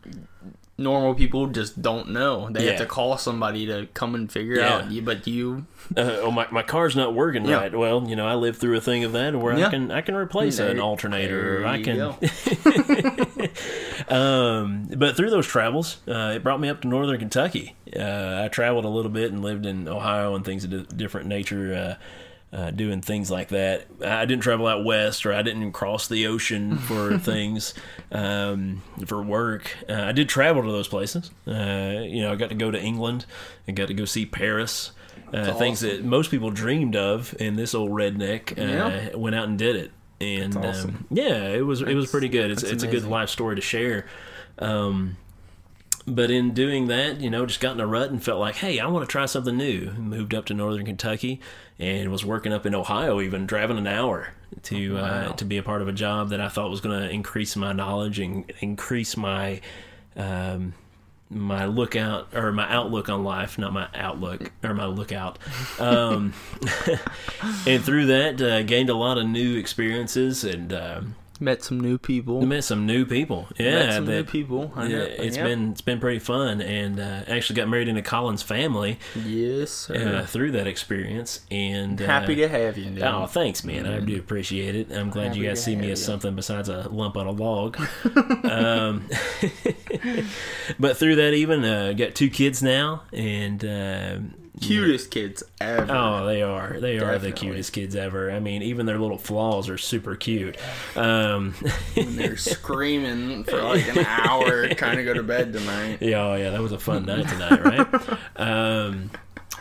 normal 0.77 1.15
people 1.15 1.47
just 1.47 1.81
don't 1.81 2.09
know. 2.09 2.49
They 2.51 2.65
Yeah. 2.65 2.71
have 2.71 2.79
to 2.79 2.85
call 2.85 3.17
somebody 3.17 3.65
to 3.67 3.87
come 3.93 4.13
and 4.13 4.29
figure 4.31 4.55
Yeah. 4.57 4.75
out. 4.75 4.91
You- 4.91 5.01
But 5.01 5.25
you, 5.25 5.65
uh, 5.97 6.17
oh, 6.21 6.31
my, 6.31 6.47
my 6.51 6.63
car's 6.63 6.95
not 6.95 7.13
working 7.13 7.45
Yeah. 7.45 7.55
right. 7.57 7.73
Well, 7.73 8.05
you 8.07 8.15
know, 8.15 8.27
I 8.27 8.35
lived 8.35 8.59
through 8.59 8.75
a 8.75 8.81
thing 8.81 9.03
of 9.05 9.13
that 9.13 9.35
where 9.35 9.53
I 9.53 9.69
can 9.69 9.91
I 9.91 10.01
can 10.01 10.15
replace 10.15 10.57
There- 10.57 10.69
an 10.69 10.79
alternator. 10.79 11.65
I 11.65 11.81
can. 11.81 11.99
um, 14.09 14.87
but 14.95 15.15
through 15.15 15.29
those 15.29 15.47
travels, 15.47 15.97
uh, 16.07 16.33
it 16.35 16.43
brought 16.43 16.59
me 16.59 16.69
up 16.69 16.81
to 16.81 16.87
northern 16.87 17.19
Kentucky. 17.19 17.75
Uh, 17.97 18.41
I 18.43 18.47
traveled 18.49 18.85
a 18.85 18.89
little 18.89 19.11
bit 19.11 19.31
and 19.31 19.41
lived 19.41 19.65
in 19.65 19.87
Ohio 19.87 20.35
and 20.35 20.43
things 20.43 20.63
of 20.63 20.69
di- 20.71 20.95
different 20.95 21.27
nature. 21.27 21.97
Uh, 22.55 22.71
doing 22.71 23.01
things 23.01 23.29
like 23.29 23.49
that. 23.49 23.85
I 24.01 24.23
didn't 24.23 24.41
travel 24.41 24.65
out 24.65 24.85
west, 24.85 25.25
or 25.25 25.33
I 25.33 25.41
didn't 25.41 25.73
cross 25.73 26.07
the 26.07 26.27
ocean 26.27 26.77
for 26.87 27.17
things 27.17 27.73
um, 28.13 28.81
for 29.05 29.21
work. 29.21 29.75
Uh, 29.89 30.03
I 30.03 30.13
did 30.13 30.29
travel 30.29 30.63
to 30.63 30.71
those 30.71 30.87
places. 30.87 31.31
Uh, 31.45 31.99
you 32.05 32.21
know, 32.21 32.31
I 32.31 32.37
got 32.37 32.47
to 32.49 32.55
go 32.55 32.71
to 32.71 32.81
England. 32.81 33.25
I 33.67 33.73
got 33.73 33.89
to 33.89 33.93
go 33.93 34.05
see 34.05 34.25
Paris. 34.25 34.91
Uh, 35.33 35.53
things 35.55 35.81
that 35.81 36.05
most 36.05 36.31
people 36.31 36.49
dreamed 36.49 36.95
of, 36.95 37.35
and 37.41 37.59
this 37.59 37.75
old 37.75 37.91
redneck 37.91 38.57
uh, 38.57 38.61
Yeah. 39.11 39.15
went 39.17 39.35
out 39.35 39.49
and 39.49 39.57
did 39.59 39.75
it. 39.75 39.91
And 40.21 40.53
That's 40.53 40.85
um, 40.85 41.07
yeah, 41.11 41.49
it 41.49 41.65
was 41.65 41.81
it 41.81 41.93
was 41.93 42.09
pretty 42.09 42.29
good. 42.29 42.51
It's 42.51 42.63
it's 42.63 42.83
a 42.83 42.87
good 42.87 43.03
life 43.03 43.27
story 43.27 43.57
to 43.57 43.61
share. 43.61 44.05
Um, 44.59 45.17
but 46.07 46.29
in 46.29 46.53
doing 46.53 46.87
that, 46.87 47.19
you 47.19 47.29
know, 47.29 47.45
just 47.45 47.59
got 47.59 47.73
in 47.73 47.79
a 47.79 47.87
rut 47.87 48.11
and 48.11 48.23
felt 48.23 48.39
like, 48.39 48.55
hey, 48.55 48.79
I 48.79 48.87
want 48.87 49.07
to 49.07 49.11
try 49.11 49.25
something 49.25 49.57
new. 49.57 49.91
Moved 49.91 50.35
up 50.35 50.45
to 50.45 50.53
northern 50.53 50.85
Kentucky 50.85 51.41
and 51.79 52.11
was 52.11 52.23
working 52.23 52.53
up 52.53 52.65
in 52.65 52.75
Ohio, 52.75 53.19
even 53.21 53.47
driving 53.47 53.77
an 53.77 53.87
hour 53.87 54.29
to 54.63 54.97
uh, 54.97 55.33
to 55.33 55.45
be 55.45 55.57
a 55.57 55.63
part 55.63 55.81
of 55.81 55.87
a 55.87 55.91
job 55.91 56.29
that 56.29 56.39
I 56.39 56.47
thought 56.47 56.69
was 56.69 56.81
going 56.81 56.99
to 56.99 57.09
increase 57.09 57.55
my 57.55 57.73
knowledge 57.73 58.19
and 58.19 58.51
increase 58.59 59.17
my 59.17 59.61
um, 60.15 60.73
my 61.29 61.65
lookout 61.65 62.35
or 62.35 62.51
my 62.51 62.71
outlook 62.71 63.09
on 63.09 63.23
life, 63.23 63.57
not 63.57 63.73
my 63.73 63.87
outlook 63.95 64.51
or 64.63 64.75
my 64.75 64.85
lookout. 64.85 65.39
Um, 65.79 66.33
and 67.65 67.83
through 67.83 68.05
that, 68.05 68.39
uh, 68.39 68.61
gained 68.61 68.89
a 68.89 68.95
lot 68.95 69.17
of 69.17 69.27
new 69.27 69.57
experiences 69.57 70.43
and. 70.43 70.71
Um, 70.71 71.15
Met 71.39 71.63
some 71.63 71.79
new 71.79 71.97
people. 71.97 72.41
met 72.45 72.63
some 72.63 72.85
new 72.85 73.05
people. 73.05 73.47
Yeah, 73.57 73.71
Met 73.71 73.93
some 73.93 74.05
new 74.05 74.23
people. 74.23 74.71
I 74.75 74.87
yeah, 74.87 74.97
know. 74.97 75.03
it's 75.03 75.37
Yep. 75.37 75.45
been 75.45 75.71
it's 75.71 75.81
been 75.81 75.99
pretty 75.99 76.19
fun, 76.19 76.61
and 76.61 76.99
uh, 76.99 77.23
actually 77.27 77.57
got 77.57 77.67
married 77.67 77.87
into 77.87 78.01
Kolin's 78.01 78.41
family 78.41 78.99
yes, 79.25 79.89
uh, 79.89 80.25
through 80.27 80.51
that 80.51 80.67
experience. 80.67 81.41
And 81.51 82.01
uh, 82.01 82.05
Happy 82.05 82.35
to 82.35 82.47
have 82.47 82.77
you. 82.77 82.89
Dude. 82.91 83.03
Oh, 83.03 83.25
thanks, 83.25 83.63
man. 83.63 83.85
I 83.85 83.99
do 83.99 84.17
appreciate 84.17 84.75
it. 84.75 84.91
I'm 84.91 85.09
glad 85.09 85.27
Happy 85.27 85.39
you 85.39 85.47
guys 85.47 85.63
see 85.63 85.75
me 85.75 85.91
as 85.91 85.99
you. 85.99 86.05
something 86.05 86.35
besides 86.35 86.69
a 86.69 86.87
lump 86.89 87.17
on 87.17 87.27
a 87.27 87.31
log. 87.31 87.77
um, 88.45 89.07
but 90.79 90.97
through 90.97 91.15
that, 91.17 91.33
even 91.33 91.63
uh, 91.63 91.93
got 91.93 92.15
two 92.15 92.29
kids 92.29 92.61
now, 92.63 93.03
and 93.11 93.63
uh, 93.65 94.17
Cutest 94.61 95.11
kids 95.11 95.43
ever. 95.59 95.91
oh, 95.91 96.25
they 96.25 96.41
are 96.41 96.79
they 96.79 96.99
are 96.99 97.17
the 97.17 97.31
cutest 97.31 97.73
kids 97.73 97.95
ever. 97.95 98.31
I 98.31 98.39
mean, 98.39 98.61
even 98.61 98.85
their 98.85 98.97
little 98.97 99.17
flaws 99.17 99.69
are 99.69 99.77
super 99.77 100.15
cute. 100.15 100.57
Um, 100.95 101.55
they're 101.95 102.37
screaming 102.37 103.43
for 103.43 103.61
like 103.61 103.87
an 103.87 103.99
hour, 104.05 104.67
trying 104.69 104.97
to 104.97 105.03
go 105.03 105.13
to 105.13 105.23
bed 105.23 105.53
tonight. 105.53 106.01
Yeah, 106.01 106.23
oh, 106.23 106.35
yeah, 106.35 106.51
that 106.51 106.61
was 106.61 106.71
a 106.71 106.79
fun 106.79 107.05
night 107.05 107.27
tonight, 107.27 107.63
right? 107.63 108.17
Um, 108.37 109.11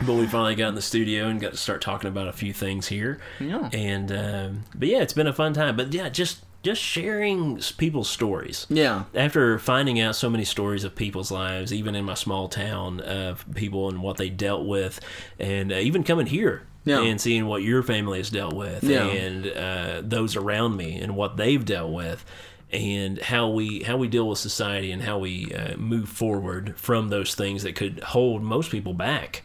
but 0.04 0.14
we 0.14 0.26
finally 0.26 0.56
got 0.56 0.68
in 0.68 0.74
the 0.74 0.82
studio 0.82 1.28
and 1.28 1.40
got 1.40 1.52
to 1.52 1.56
start 1.56 1.80
talking 1.80 2.08
about 2.08 2.26
a 2.26 2.32
few 2.32 2.52
things 2.52 2.88
here. 2.88 3.20
Yeah. 3.38 3.70
And 3.72 4.10
um, 4.10 4.64
but 4.74 4.88
yeah, 4.88 5.00
it's 5.00 5.12
been 5.12 5.28
a 5.28 5.32
fun 5.32 5.52
time. 5.52 5.76
But 5.76 5.92
yeah, 5.92 6.08
just 6.08 6.44
just 6.64 6.82
sharing 6.82 7.60
people's 7.78 8.10
stories. 8.10 8.66
Yeah. 8.68 9.04
After 9.14 9.58
finding 9.58 10.00
out 10.00 10.16
so 10.16 10.28
many 10.28 10.44
stories 10.44 10.82
of 10.82 10.96
people's 10.96 11.30
lives, 11.30 11.72
even 11.72 11.94
in 11.94 12.04
my 12.04 12.14
small 12.14 12.48
town, 12.48 12.98
of 13.00 13.44
people 13.54 13.88
and 13.88 14.02
what 14.02 14.16
they 14.16 14.28
dealt 14.30 14.66
with, 14.66 14.98
and 15.38 15.70
uh, 15.72 15.76
even 15.76 16.02
coming 16.02 16.26
here 16.26 16.62
Yeah. 16.84 17.02
and 17.02 17.20
seeing 17.20 17.46
what 17.46 17.62
your 17.62 17.82
family 17.82 18.18
has 18.18 18.30
dealt 18.30 18.54
with, 18.54 18.82
Yeah. 18.82 19.06
and 19.06 19.46
uh, 19.46 20.00
those 20.02 20.34
around 20.36 20.76
me 20.76 20.98
and 20.98 21.14
what 21.14 21.36
they've 21.36 21.64
dealt 21.64 21.92
with, 21.92 22.24
and 22.72 23.20
how 23.22 23.48
we 23.50 23.84
how 23.84 23.96
we 23.96 24.08
deal 24.08 24.28
with 24.28 24.38
society 24.38 24.90
and 24.90 25.02
how 25.02 25.18
we 25.18 25.52
uh, 25.54 25.76
move 25.76 26.08
forward 26.08 26.74
from 26.76 27.08
those 27.08 27.34
things 27.36 27.62
that 27.62 27.76
could 27.76 28.00
hold 28.00 28.42
most 28.42 28.70
people 28.72 28.94
back 28.94 29.44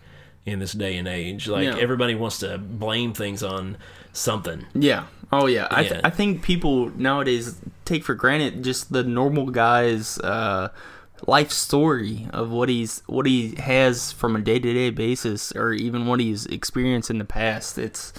in 0.51 0.59
this 0.59 0.73
day 0.73 0.97
and 0.97 1.07
age. 1.07 1.47
Like 1.47 1.65
Yeah. 1.65 1.77
everybody 1.77 2.15
wants 2.15 2.39
to 2.39 2.57
blame 2.57 3.13
things 3.13 3.43
on 3.43 3.77
something. 4.13 4.65
Yeah. 4.73 5.05
Oh 5.31 5.45
yeah. 5.47 5.67
I, 5.71 5.81
th- 5.83 5.93
Yeah. 5.93 6.01
I 6.03 6.09
think 6.09 6.41
people 6.41 6.89
nowadays 6.97 7.59
take 7.85 8.03
for 8.03 8.13
granted 8.15 8.63
just 8.63 8.91
the 8.91 9.03
normal 9.03 9.47
guy's 9.47 10.17
uh, 10.19 10.69
life 11.27 11.51
story 11.51 12.27
of 12.33 12.49
what 12.51 12.69
he's 12.69 13.03
what 13.07 13.25
he 13.25 13.55
has 13.59 14.11
from 14.11 14.35
a 14.35 14.39
day 14.41 14.59
to 14.59 14.73
day 14.73 14.89
basis, 14.89 15.51
or 15.55 15.73
even 15.73 16.07
what 16.07 16.19
he's 16.19 16.45
experienced 16.47 17.09
in 17.09 17.17
the 17.19 17.25
past. 17.25 17.77
It's 17.77 18.13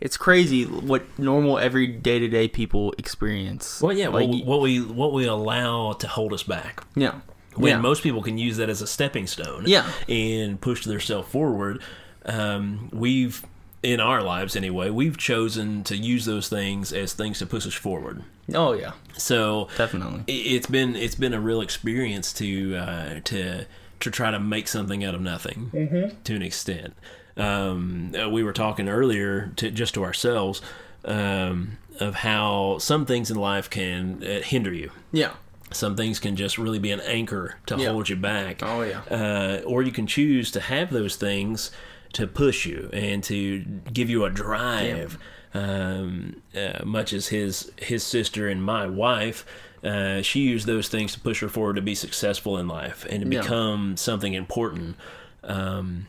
it's 0.00 0.16
crazy 0.16 0.64
what 0.64 1.02
normal 1.18 1.58
every 1.58 1.86
day 1.86 2.18
to 2.18 2.28
day 2.28 2.46
people 2.48 2.92
experience. 2.98 3.80
Well, 3.80 3.92
yeah, 3.96 4.08
Like, 4.08 4.28
what, 4.28 4.44
what 4.44 4.60
we 4.60 4.80
what 4.82 5.12
we 5.12 5.24
allow 5.26 5.92
to 5.94 6.06
hold 6.08 6.32
us 6.32 6.42
back. 6.42 6.84
yeah. 6.94 7.20
When 7.56 7.70
yeah. 7.70 7.78
most 7.78 8.02
people 8.02 8.22
can 8.22 8.38
use 8.38 8.56
that 8.56 8.68
as 8.68 8.82
a 8.82 8.86
stepping 8.86 9.26
stone 9.26 9.64
Yeah. 9.66 9.88
and 10.08 10.60
push 10.60 10.84
themselves 10.84 11.28
forward 11.28 11.80
um, 12.26 12.88
we've 12.92 13.44
in 13.82 14.00
our 14.00 14.22
lives 14.22 14.56
anyway 14.56 14.88
we've 14.90 15.16
chosen 15.18 15.84
to 15.84 15.96
use 15.96 16.24
those 16.24 16.48
things 16.48 16.92
as 16.92 17.12
things 17.12 17.38
to 17.40 17.46
push 17.46 17.66
us 17.66 17.74
forward 17.74 18.22
oh 18.54 18.72
yeah. 18.72 18.92
so 19.16 19.68
Definitely. 19.76 20.22
it- 20.26 20.32
it's 20.56 20.66
been 20.66 20.96
it's 20.96 21.14
been 21.14 21.34
a 21.34 21.40
real 21.40 21.60
experience 21.60 22.32
to 22.34 22.76
uh, 22.76 23.20
to 23.24 23.66
to 24.00 24.10
try 24.10 24.30
to 24.30 24.38
make 24.40 24.68
something 24.68 25.04
out 25.04 25.14
of 25.14 25.20
nothing 25.20 26.12
to 26.24 26.34
an 26.36 26.42
extent. 26.42 26.94
Um, 27.38 28.12
uh, 28.20 28.28
we 28.28 28.42
were 28.42 28.52
talking 28.52 28.88
earlier 28.88 29.50
to 29.56 29.70
just 29.70 29.94
to 29.94 30.04
ourselves 30.04 30.60
um, 31.04 31.78
of 32.00 32.16
how 32.16 32.78
some 32.78 33.06
things 33.06 33.30
in 33.30 33.36
life 33.38 33.68
can 33.70 34.22
uh, 34.22 34.40
hinder 34.42 34.72
you. 34.72 34.90
Yeah. 35.12 35.32
Some 35.74 35.96
things 35.96 36.18
can 36.20 36.36
just 36.36 36.56
really 36.58 36.78
be 36.78 36.90
an 36.92 37.00
anchor 37.00 37.56
to 37.66 37.76
Yeah. 37.76 37.90
hold 37.90 38.08
you 38.08 38.16
back. 38.16 38.62
Oh 38.62 38.82
yeah. 38.82 39.00
Uh, 39.10 39.62
or 39.64 39.82
you 39.82 39.92
can 39.92 40.06
choose 40.06 40.50
to 40.52 40.60
have 40.60 40.90
those 40.90 41.16
things 41.16 41.70
to 42.14 42.26
push 42.26 42.64
you 42.66 42.90
and 42.92 43.22
to 43.24 43.60
give 43.92 44.08
you 44.08 44.24
a 44.24 44.30
drive. 44.30 45.18
Um, 45.52 46.42
uh, 46.56 46.84
much 46.84 47.12
as 47.12 47.28
his 47.28 47.70
his 47.78 48.02
sister 48.02 48.48
and 48.48 48.62
my 48.62 48.86
wife, 48.88 49.46
uh, 49.84 50.20
she 50.22 50.40
used 50.40 50.66
those 50.66 50.88
things 50.88 51.12
to 51.12 51.20
push 51.20 51.40
her 51.40 51.48
forward 51.48 51.76
to 51.76 51.82
be 51.82 51.94
successful 51.94 52.58
in 52.58 52.66
life 52.66 53.06
and 53.08 53.22
to 53.24 53.28
Yeah. 53.30 53.40
become 53.42 53.96
something 53.96 54.34
important. 54.34 54.96
Um, 55.44 56.06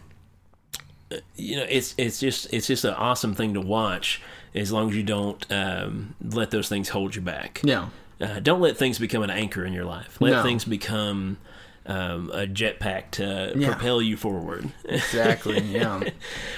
you 1.35 1.57
know, 1.57 1.65
it's 1.69 1.93
it's 1.97 2.19
just 2.19 2.51
it's 2.51 2.65
just 2.67 2.83
an 2.85 2.95
awesome 2.95 3.35
thing 3.35 3.53
to 3.53 3.61
watch 3.61 4.21
as 4.55 4.71
long 4.71 4.89
as 4.89 4.95
you 4.95 5.03
don't 5.03 5.45
um, 5.51 6.15
let 6.23 6.49
those 6.51 6.67
things 6.67 6.89
hold 6.89 7.15
you 7.15 7.21
back. 7.21 7.61
Yeah. 7.63 7.89
Uh, 8.21 8.39
don't 8.39 8.61
let 8.61 8.77
things 8.77 8.97
become 8.99 9.23
an 9.23 9.29
anchor 9.29 9.65
in 9.65 9.73
your 9.73 9.85
life. 9.85 10.17
Let 10.21 10.31
No. 10.31 10.43
things 10.43 10.63
become 10.65 11.37
um, 11.87 12.31
a 12.33 12.47
jetpack 12.47 13.11
to 13.11 13.53
Yeah. 13.55 13.67
propel 13.73 14.01
you 14.01 14.17
forward. 14.17 14.71
Exactly. 14.85 15.59
Yeah. 15.71 16.01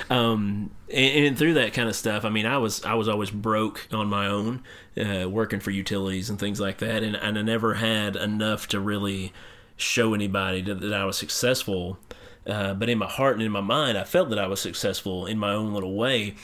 um, 0.10 0.72
and, 0.90 1.26
and 1.26 1.38
through 1.38 1.56
that 1.56 1.74
kind 1.74 1.90
of 1.90 1.96
stuff, 1.96 2.24
I 2.24 2.30
mean, 2.30 2.46
I 2.46 2.58
was 2.60 2.84
I 2.86 2.94
was 2.94 3.08
always 3.10 3.30
broke 3.32 3.88
on 3.92 4.08
my 4.08 4.28
own, 4.28 4.64
uh, 4.98 5.28
working 5.30 5.60
for 5.60 5.72
utilities 5.72 6.30
and 6.30 6.40
things 6.40 6.60
like 6.62 6.78
that, 6.78 7.04
and, 7.04 7.16
and 7.16 7.38
I 7.38 7.42
never 7.42 7.74
had 7.76 8.16
enough 8.16 8.68
to 8.70 8.80
really 8.80 9.34
show 9.76 10.14
anybody 10.14 10.62
that, 10.62 10.80
that 10.80 10.94
I 10.94 11.04
was 11.06 11.18
successful. 11.18 12.00
Uh, 12.46 12.74
but 12.74 12.88
in 12.88 12.98
my 12.98 13.08
heart 13.08 13.34
and 13.34 13.44
in 13.44 13.52
my 13.52 13.60
mind, 13.62 13.98
I 13.98 14.06
felt 14.06 14.30
that 14.30 14.40
I 14.40 14.48
was 14.48 14.62
successful 14.62 15.26
in 15.26 15.38
my 15.38 15.52
own 15.52 15.74
little 15.74 15.96
way. 15.96 16.36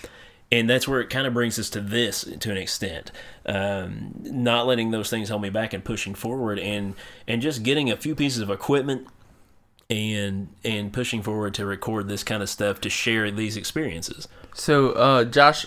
And 0.53 0.69
that's 0.69 0.87
where 0.87 1.01
it 1.01 1.09
kind 1.09 1.25
of 1.25 1.33
brings 1.33 1.57
us 1.57 1.69
to 1.71 1.81
this 1.81 2.21
to 2.39 2.51
an 2.51 2.57
extent. 2.57 3.11
Um, 3.45 4.11
not 4.21 4.67
letting 4.67 4.91
those 4.91 5.09
things 5.09 5.29
hold 5.29 5.41
me 5.41 5.49
back 5.49 5.73
and 5.73 5.83
pushing 5.83 6.13
forward 6.13 6.59
and, 6.59 6.93
and 7.27 7.41
just 7.41 7.63
getting 7.63 7.89
a 7.89 7.97
few 7.97 8.13
pieces 8.13 8.41
of 8.41 8.49
equipment 8.51 9.07
and 9.89 10.47
and 10.63 10.93
pushing 10.93 11.21
forward 11.21 11.53
to 11.55 11.65
record 11.65 12.07
this 12.07 12.23
kind 12.23 12.41
of 12.43 12.49
stuff 12.49 12.79
to 12.81 12.89
share 12.89 13.31
these 13.31 13.57
experiences. 13.57 14.27
So, 14.53 14.91
uh, 14.91 15.23
Josh, 15.25 15.65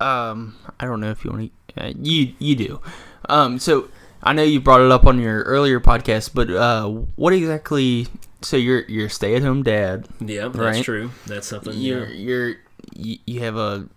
um, 0.00 0.56
I 0.78 0.86
don't 0.86 1.00
know 1.00 1.10
if 1.10 1.24
you 1.24 1.30
want 1.30 1.52
to. 1.76 1.84
Uh, 1.86 1.92
you 2.00 2.34
you 2.38 2.56
do. 2.56 2.80
Um, 3.28 3.58
so 3.58 3.88
I 4.22 4.32
know 4.32 4.42
you 4.42 4.60
brought 4.60 4.80
it 4.80 4.90
up 4.90 5.06
on 5.06 5.20
your 5.20 5.42
earlier 5.44 5.78
podcast, 5.80 6.30
but 6.34 6.50
uh, 6.50 6.88
what 7.16 7.32
exactly? 7.32 8.08
So 8.42 8.56
you're 8.56 8.82
you're 8.88 9.06
a 9.06 9.10
stay 9.10 9.36
at 9.36 9.42
home 9.42 9.62
dad. 9.62 10.08
Yeah, 10.20 10.48
that's 10.48 10.58
Right. 10.58 10.84
true. 10.84 11.10
That's 11.26 11.46
something. 11.46 11.74
You're 11.74 12.08
you're 12.08 12.54
you, 12.94 13.18
you 13.26 13.40
have 13.40 13.56
a 13.56 13.88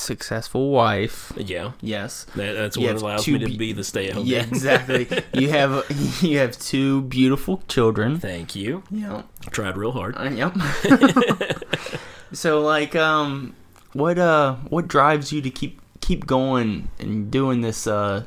successful 0.00 0.70
wife. 0.70 1.32
Yeah. 1.36 1.72
Yes. 1.80 2.24
That, 2.36 2.52
that's 2.54 2.76
You 2.76 2.86
what 2.88 3.02
allows 3.02 3.28
me 3.28 3.38
to 3.38 3.46
be- 3.58 3.72
the 3.72 3.84
stay-at-home 3.84 4.26
Yeah, 4.26 4.42
exactly. 4.44 5.08
you 5.34 5.48
have 5.58 5.84
you 6.22 6.38
have 6.38 6.58
two 6.58 7.02
beautiful 7.02 7.62
children. 7.68 8.18
Thank 8.18 8.54
you. 8.56 8.82
Yeah. 8.90 9.22
Tried 9.50 9.76
real 9.76 9.92
hard. 9.92 10.16
Uh, 10.16 10.24
yep. 10.30 10.54
so 12.32 12.60
like 12.60 12.94
um 12.96 13.54
what 13.92 14.18
uh 14.18 14.54
what 14.68 14.88
drives 14.88 15.32
you 15.32 15.40
to 15.42 15.50
keep 15.50 15.80
keep 16.00 16.26
going 16.26 16.88
and 16.98 17.30
doing 17.30 17.60
this 17.62 17.86
uh 17.86 18.24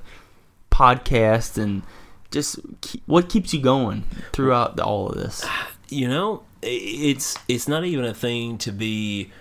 podcast 0.72 1.58
and 1.62 1.84
just 2.32 2.60
keep, 2.82 3.04
what 3.06 3.28
keeps 3.30 3.54
you 3.54 3.62
going 3.62 4.04
throughout 4.34 4.76
the, 4.76 4.84
all 4.84 5.10
of 5.10 5.16
this? 5.16 5.46
you 5.90 6.08
know 6.08 6.44
it's 6.64 7.38
it's 7.48 7.68
not 7.68 7.84
even 7.84 8.06
a 8.06 8.14
thing 8.14 8.58
to 8.58 8.72
be 8.72 9.32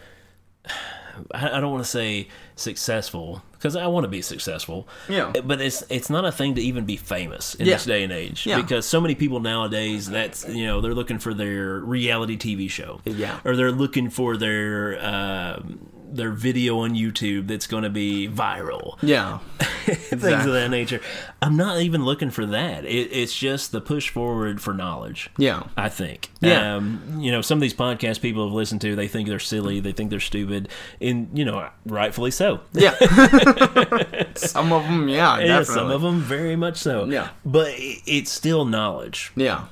i 1.34 1.50
I 1.56 1.60
don't 1.60 1.70
want 1.72 1.84
to 1.84 1.90
say 1.90 2.28
successful 2.56 3.42
because 3.52 3.76
i 3.76 3.86
want 3.86 4.04
to 4.04 4.08
be 4.08 4.22
successful 4.22 4.86
Yeah. 5.08 5.32
but 5.44 5.60
it's 5.60 5.82
it's 5.90 6.08
not 6.10 6.24
a 6.24 6.32
thing 6.32 6.54
to 6.54 6.62
even 6.62 6.84
be 6.86 6.96
famous 6.96 7.54
in 7.56 7.66
Yeah. 7.66 7.74
this 7.74 7.84
day 7.84 8.02
and 8.04 8.12
age 8.12 8.46
Yeah. 8.46 8.60
because 8.60 8.86
so 8.86 9.00
many 9.00 9.14
people 9.14 9.40
nowadays 9.40 10.08
that's 10.08 10.48
you 10.48 10.64
know 10.66 10.80
they're 10.80 10.94
looking 10.94 11.18
for 11.18 11.34
their 11.34 11.78
reality 11.80 12.36
tv 12.38 12.70
show 12.70 13.00
Yeah. 13.04 13.38
or 13.44 13.56
they're 13.56 13.72
looking 13.72 14.08
for 14.10 14.36
their 14.36 14.98
um, 15.04 15.89
their 16.16 16.30
video 16.30 16.78
on 16.80 16.94
youtube 16.94 17.46
that's 17.46 17.66
going 17.66 17.82
to 17.84 17.90
be 17.90 18.28
viral 18.28 18.96
Yeah. 19.02 19.38
things 19.84 20.22
of 20.46 20.52
that 20.52 20.68
nature 20.70 21.00
i'm 21.42 21.56
not 21.56 21.80
even 21.80 22.04
looking 22.04 22.30
for 22.30 22.46
that 22.46 22.84
it, 22.84 23.08
it's 23.12 23.36
just 23.36 23.72
the 23.72 23.80
push 23.80 24.08
forward 24.10 24.60
for 24.60 24.74
knowledge 24.74 25.30
Yeah. 25.38 25.64
I 25.76 25.88
think. 25.88 26.30
Yeah. 26.40 26.76
Um, 26.76 27.16
you 27.18 27.30
know, 27.32 27.40
some 27.42 27.58
of 27.58 27.62
these 27.62 27.74
podcasts 27.74 28.20
people 28.20 28.44
have 28.46 28.52
listened 28.54 28.80
to, 28.82 28.94
they 28.96 29.08
think 29.08 29.28
they're 29.28 29.38
silly, 29.38 29.80
they 29.80 29.92
think 29.92 30.10
they're 30.10 30.20
stupid, 30.20 30.68
and 31.00 31.28
you 31.36 31.44
know, 31.44 31.68
rightfully 31.86 32.30
so. 32.30 32.60
Yeah. 32.72 32.96
some 34.34 34.72
of 34.72 34.82
them, 34.84 35.08
yeah, 35.08 35.38
Yeah, 35.38 35.46
definitely. 35.58 35.64
some 35.74 35.90
of 35.90 36.02
them 36.02 36.20
very 36.20 36.56
much 36.56 36.76
so. 36.76 37.04
Yeah. 37.06 37.30
But 37.44 37.72
it's 37.76 38.30
still 38.30 38.64
knowledge. 38.64 39.32
Yeah. 39.36 39.66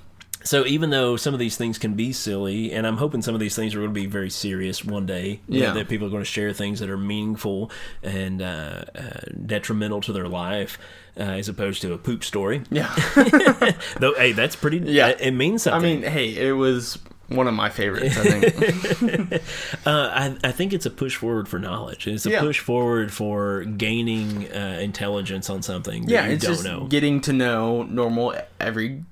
So 0.48 0.64
even 0.64 0.88
though 0.88 1.16
some 1.16 1.34
of 1.34 1.40
these 1.40 1.58
things 1.58 1.76
can 1.76 1.92
be 1.92 2.10
silly, 2.10 2.72
and 2.72 2.86
I'm 2.86 2.96
hoping 2.96 3.20
some 3.20 3.34
of 3.34 3.40
these 3.40 3.54
things 3.54 3.74
are 3.74 3.80
going 3.80 3.90
to 3.90 4.00
be 4.00 4.06
very 4.06 4.30
serious 4.30 4.82
one 4.82 5.04
day, 5.04 5.40
you 5.46 5.60
know, 5.60 5.66
Yeah. 5.66 5.72
that 5.74 5.88
people 5.90 6.06
are 6.06 6.10
going 6.10 6.22
to 6.22 6.30
share 6.30 6.54
things 6.54 6.80
that 6.80 6.88
are 6.88 6.96
meaningful 6.96 7.70
and 8.02 8.40
uh, 8.40 8.84
uh, 8.94 9.20
detrimental 9.44 10.00
to 10.00 10.12
their 10.14 10.26
life, 10.26 10.78
uh, 11.18 11.22
as 11.24 11.50
opposed 11.50 11.82
to 11.82 11.92
a 11.92 11.98
poop 11.98 12.24
story. 12.24 12.62
Yeah. 12.70 12.88
Though, 14.00 14.14
hey, 14.14 14.32
that's 14.32 14.56
pretty. 14.56 14.78
Yeah. 14.78 15.08
it, 15.08 15.20
it 15.20 15.30
means 15.32 15.64
something. 15.64 15.98
I 15.98 16.00
mean, 16.00 16.10
hey, 16.10 16.34
it 16.48 16.52
was 16.52 16.96
one 17.28 17.46
of 17.46 17.52
my 17.52 17.68
favorites, 17.68 18.16
I 18.16 18.22
think. 18.22 19.42
Uh, 19.86 20.10
I, 20.42 20.48
I 20.48 20.52
think 20.52 20.72
it's 20.72 20.86
a 20.86 20.90
push 20.90 21.16
forward 21.16 21.46
for 21.46 21.58
knowledge. 21.58 22.06
It's 22.06 22.24
a 22.24 22.30
Yeah. 22.30 22.40
push 22.40 22.58
forward 22.60 23.12
for 23.12 23.64
gaining 23.64 24.50
uh, 24.50 24.78
intelligence 24.82 25.50
on 25.50 25.60
something 25.62 26.06
that 26.06 26.10
yeah, 26.10 26.26
you 26.26 26.32
it's 26.34 26.44
don't 26.44 26.54
just 26.54 26.64
know. 26.64 26.86
getting 26.88 27.20
to 27.22 27.32
know 27.34 27.82
normal 27.82 28.34
everyday 28.60 29.02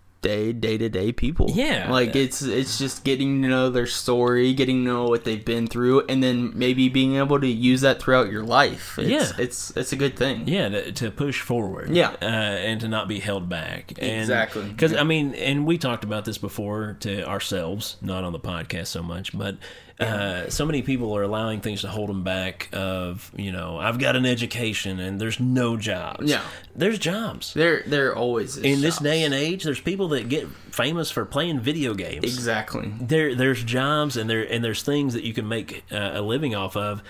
day 0.52 0.76
to 0.78 0.88
day 0.88 1.12
people. 1.12 1.50
Yeah. 1.54 1.90
like 1.90 2.16
it's 2.16 2.42
it's 2.42 2.78
just 2.78 3.04
getting 3.04 3.42
to 3.42 3.49
know 3.49 3.71
their 3.71 3.87
story, 3.87 4.52
getting 4.54 4.85
to 4.85 4.90
know 4.90 5.04
what 5.09 5.25
they've 5.25 5.45
been 5.45 5.66
through, 5.66 6.02
and 6.09 6.23
then 6.23 6.52
maybe 6.54 6.88
being 6.88 7.16
able 7.16 7.40
to 7.40 7.47
use 7.47 7.80
that 7.83 8.00
throughout 8.00 8.30
your 8.30 8.42
life. 8.42 8.99
It's, 8.99 9.09
Yeah. 9.09 9.33
it's 9.38 9.76
it's 9.76 9.92
a 9.92 9.97
good 9.97 10.16
thing. 10.16 10.47
yeah, 10.49 10.68
to, 10.68 10.92
to 10.92 11.11
push 11.11 11.40
forward. 11.40 11.90
Yeah. 11.90 12.11
uh, 12.23 12.25
and 12.26 12.80
to 12.80 12.88
not 12.88 13.09
be 13.09 13.21
held 13.21 13.49
back. 13.49 13.92
And, 13.99 14.21
Exactly. 14.21 14.64
Because 14.68 14.95
I 14.95 15.02
mean, 15.04 15.35
and 15.35 15.66
we 15.66 15.78
talked 15.78 16.04
about 16.04 16.25
this 16.25 16.38
before 16.38 16.97
to 17.00 17.26
ourselves, 17.26 17.97
not 18.02 18.25
on 18.25 18.33
the 18.33 18.40
podcast 18.40 18.88
so 18.88 19.02
much, 19.02 19.37
but 19.37 19.56
uh, 19.99 20.50
so 20.50 20.67
many 20.67 20.83
people 20.83 21.17
are 21.17 21.23
allowing 21.23 21.61
things 21.61 21.81
to 21.81 21.88
hold 21.88 22.09
them 22.11 22.23
back. 22.23 22.69
Of 22.73 23.31
you 23.37 23.50
know, 23.53 23.79
I've 23.79 23.99
got 23.99 24.15
an 24.17 24.26
education 24.26 25.00
and 25.00 25.21
there's 25.21 25.41
no 25.41 25.76
jobs. 25.76 26.31
Yeah. 26.31 26.43
there's 26.75 26.99
jobs. 26.99 27.55
There 27.55 27.83
there 27.87 28.15
always 28.15 28.57
is 28.57 28.65
In 28.65 28.81
this 28.83 28.99
day 28.99 29.23
and 29.25 29.33
age, 29.33 29.65
there's 29.65 29.81
people 29.81 30.09
that 30.09 30.29
get 30.29 30.49
famous 30.71 31.11
for 31.11 31.25
playing 31.25 31.61
video 31.61 31.95
games. 31.95 32.25
exactly. 32.25 32.93
there 33.00 33.35
there's 33.35 33.65
jobs 33.65 34.17
and 34.17 34.29
there 34.29 34.43
and 34.43 34.62
there's 34.62 34.83
things 34.83 35.15
that 35.15 35.25
you 35.25 35.33
can 35.33 35.49
make 35.49 35.85
uh, 35.91 36.11
a 36.15 36.21
living 36.21 36.55
off 36.55 36.76
of 36.76 37.03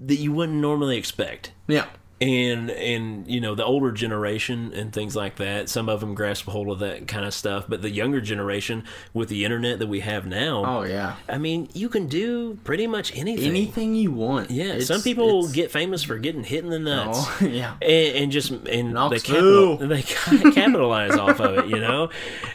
that 0.00 0.16
you 0.16 0.32
wouldn't 0.32 0.58
normally 0.58 0.96
expect 0.96 1.52
Yeah. 1.68 1.84
And 2.22 2.70
and 2.70 3.26
you 3.26 3.40
know 3.40 3.54
the 3.54 3.64
older 3.64 3.90
generation 3.90 4.72
and 4.74 4.92
things 4.92 5.16
like 5.16 5.36
that 5.36 5.68
some 5.68 5.88
of 5.88 6.00
them 6.00 6.14
grasp 6.14 6.46
a 6.46 6.50
hold 6.52 6.68
of 6.68 6.78
that 6.78 7.08
kind 7.08 7.24
of 7.24 7.34
stuff 7.34 7.64
but 7.68 7.82
the 7.82 7.90
younger 7.90 8.20
generation 8.20 8.84
with 9.12 9.28
the 9.28 9.44
internet 9.44 9.78
that 9.80 9.88
we 9.88 10.00
have 10.00 10.24
now 10.26 10.62
Oh 10.64 10.82
yeah. 10.84 11.16
i 11.28 11.36
mean 11.38 11.68
you 11.74 11.88
can 11.88 12.06
do 12.06 12.54
pretty 12.64 12.86
much 12.86 13.14
anything 13.16 13.46
Anything 13.48 13.94
you 13.94 14.12
want. 14.12 14.50
yeah 14.50 14.66
It's- 14.66 14.86
some 14.86 15.02
people 15.02 15.40
it's- 15.40 15.52
get 15.52 15.70
famous 15.72 16.02
for 16.04 16.16
getting 16.18 16.44
hit 16.44 16.62
in 16.64 16.70
the 16.70 16.78
nuts 16.78 17.18
Oh, 17.24 17.38
yeah. 17.46 17.74
and, 17.82 18.16
and 18.16 18.32
just 18.32 18.50
and 18.52 18.96
they, 19.10 19.18
capital, 19.20 19.76
they 19.78 20.02
capitalize 20.02 21.16
off 21.16 21.40
of 21.40 21.58
it, 21.58 21.66
you 21.66 21.78
know. 21.80 22.10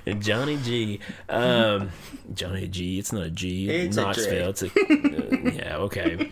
And 0.05 0.21
Johnny 0.23 0.57
G, 0.63 0.99
um, 1.29 1.89
Johnny 2.33 2.67
G. 2.67 2.97
It's 2.99 3.11
not 3.11 3.23
a 3.23 3.29
G. 3.29 3.69
It's 3.69 3.97
a. 3.97 4.01
Knoxville. 4.01 4.49
It's 4.49 4.63
a 4.63 4.67
uh, 4.67 5.51
yeah. 5.51 5.77
Okay. 5.77 6.31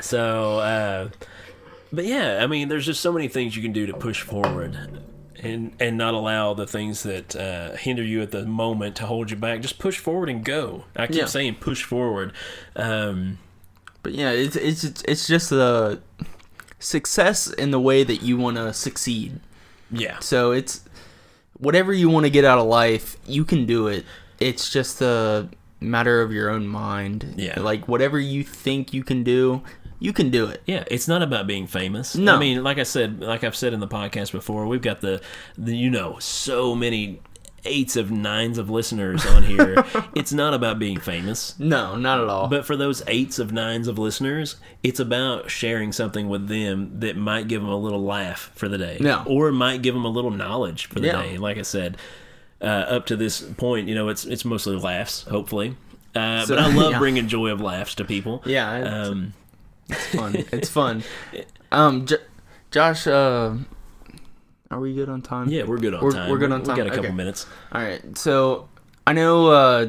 So, 0.00 0.58
uh, 0.58 1.08
but 1.92 2.04
yeah, 2.04 2.38
I 2.42 2.46
mean, 2.46 2.68
there's 2.68 2.86
just 2.86 3.00
so 3.00 3.12
many 3.12 3.28
things 3.28 3.56
you 3.56 3.62
can 3.62 3.72
do 3.72 3.86
to 3.86 3.92
push 3.94 4.22
forward. 4.22 4.76
And, 5.40 5.72
and 5.78 5.96
not 5.96 6.14
allow 6.14 6.52
the 6.54 6.66
things 6.66 7.04
that 7.04 7.36
uh, 7.36 7.76
hinder 7.76 8.02
you 8.02 8.20
at 8.22 8.32
the 8.32 8.44
moment 8.44 8.96
to 8.96 9.06
hold 9.06 9.30
you 9.30 9.36
back. 9.36 9.60
Just 9.60 9.78
push 9.78 9.96
forward 9.98 10.28
and 10.28 10.44
go. 10.44 10.84
I 10.96 11.06
keep 11.06 11.14
Yeah. 11.16 11.24
saying 11.26 11.54
push 11.60 11.84
forward. 11.84 12.32
Um, 12.74 13.38
But 14.02 14.14
yeah, 14.14 14.30
it's 14.32 14.56
it's 14.56 15.02
it's 15.06 15.28
just 15.28 15.50
the 15.50 16.00
success 16.80 17.46
in 17.52 17.70
the 17.70 17.78
way 17.80 18.02
that 18.02 18.22
you 18.22 18.36
want 18.36 18.56
to 18.56 18.72
succeed. 18.72 19.38
yeah, 19.92 20.18
So 20.18 20.50
it's 20.52 20.84
whatever 21.54 21.92
you 21.92 22.08
want 22.08 22.24
to 22.26 22.30
get 22.30 22.44
out 22.44 22.58
of 22.58 22.66
life, 22.66 23.16
you 23.24 23.44
can 23.44 23.64
do 23.64 23.86
it. 23.86 24.04
It's 24.40 24.70
just 24.70 25.00
a 25.00 25.48
matter 25.80 26.20
of 26.20 26.32
your 26.32 26.50
own 26.50 26.66
mind. 26.66 27.34
Yeah. 27.36 27.60
Like 27.60 27.86
whatever 27.88 28.18
you 28.18 28.42
think 28.44 28.92
you 28.92 29.04
can 29.04 29.22
do, 29.22 29.62
you 30.00 30.12
can 30.12 30.30
do 30.30 30.46
it. 30.46 30.62
Yeah, 30.66 30.84
it's 30.90 31.08
not 31.08 31.22
about 31.22 31.46
being 31.46 31.66
famous. 31.66 32.14
No. 32.16 32.36
I 32.36 32.38
mean, 32.38 32.62
like 32.62 32.78
I 32.78 32.82
said, 32.84 33.20
like 33.20 33.44
I've 33.44 33.56
said 33.56 33.72
in 33.72 33.80
the 33.80 33.88
podcast 33.88 34.32
before, 34.32 34.66
we've 34.66 34.82
got 34.82 35.00
the, 35.00 35.20
the 35.56 35.76
you 35.76 35.90
know, 35.90 36.18
so 36.18 36.74
many 36.74 37.20
eights 37.64 37.96
of 37.96 38.10
nines 38.10 38.56
of 38.56 38.70
listeners 38.70 39.26
on 39.26 39.42
here. 39.42 39.84
it's 40.14 40.32
not 40.32 40.54
about 40.54 40.78
being 40.78 40.98
famous. 41.00 41.58
No, 41.58 41.96
not 41.96 42.20
at 42.20 42.28
all. 42.28 42.46
But 42.46 42.64
for 42.64 42.76
those 42.76 43.02
eights 43.08 43.40
of 43.40 43.52
nines 43.52 43.88
of 43.88 43.98
listeners, 43.98 44.56
it's 44.84 45.00
about 45.00 45.50
sharing 45.50 45.90
something 45.92 46.28
with 46.28 46.46
them 46.48 47.00
that 47.00 47.16
might 47.16 47.48
give 47.48 47.60
them 47.60 47.70
a 47.70 47.76
little 47.76 48.02
laugh 48.04 48.52
for 48.54 48.68
the 48.68 48.78
day. 48.78 48.98
Yeah. 49.00 49.24
Or 49.26 49.50
might 49.50 49.82
give 49.82 49.94
them 49.94 50.04
a 50.04 50.08
little 50.10 50.30
knowledge 50.30 50.86
for 50.86 51.00
the 51.00 51.08
Yeah. 51.08 51.20
day. 51.22 51.36
Like 51.38 51.58
I 51.58 51.62
said, 51.62 51.96
uh, 52.62 52.64
up 52.66 53.06
to 53.06 53.16
this 53.16 53.40
point, 53.42 53.88
you 53.88 53.94
know, 53.96 54.08
it's 54.08 54.24
it's 54.24 54.44
mostly 54.44 54.76
laughs, 54.76 55.24
hopefully. 55.24 55.76
Uh, 56.14 56.44
So- 56.46 56.54
but 56.54 56.64
I 56.64 56.72
love 56.72 56.92
yeah. 56.92 56.98
bringing 56.98 57.26
joy 57.28 57.48
of 57.50 57.60
laughs 57.60 57.96
to 57.96 58.04
people. 58.04 58.40
yeah, 58.46 59.10
it's 59.88 60.06
fun. 60.14 60.34
It's 60.52 60.68
fun. 60.68 61.02
Um, 61.72 62.06
J- 62.06 62.16
Josh, 62.70 63.06
uh, 63.06 63.54
are 64.70 64.80
we 64.80 64.94
good 64.94 65.08
on 65.08 65.22
time? 65.22 65.48
yeah, 65.48 65.64
we're 65.64 65.78
good 65.78 65.94
on 65.94 66.02
We're- 66.02 66.14
time. 66.14 66.30
we're 66.30 66.38
good 66.38 66.52
on 66.52 66.62
time. 66.62 66.76
We 66.76 66.82
got 66.82 66.86
a 66.86 66.90
couple 66.90 67.06
Okay. 67.06 67.14
minutes. 67.14 67.46
All 67.72 67.80
right. 67.82 68.16
So 68.18 68.68
I 69.06 69.12
know. 69.12 69.46
Uh, 69.48 69.88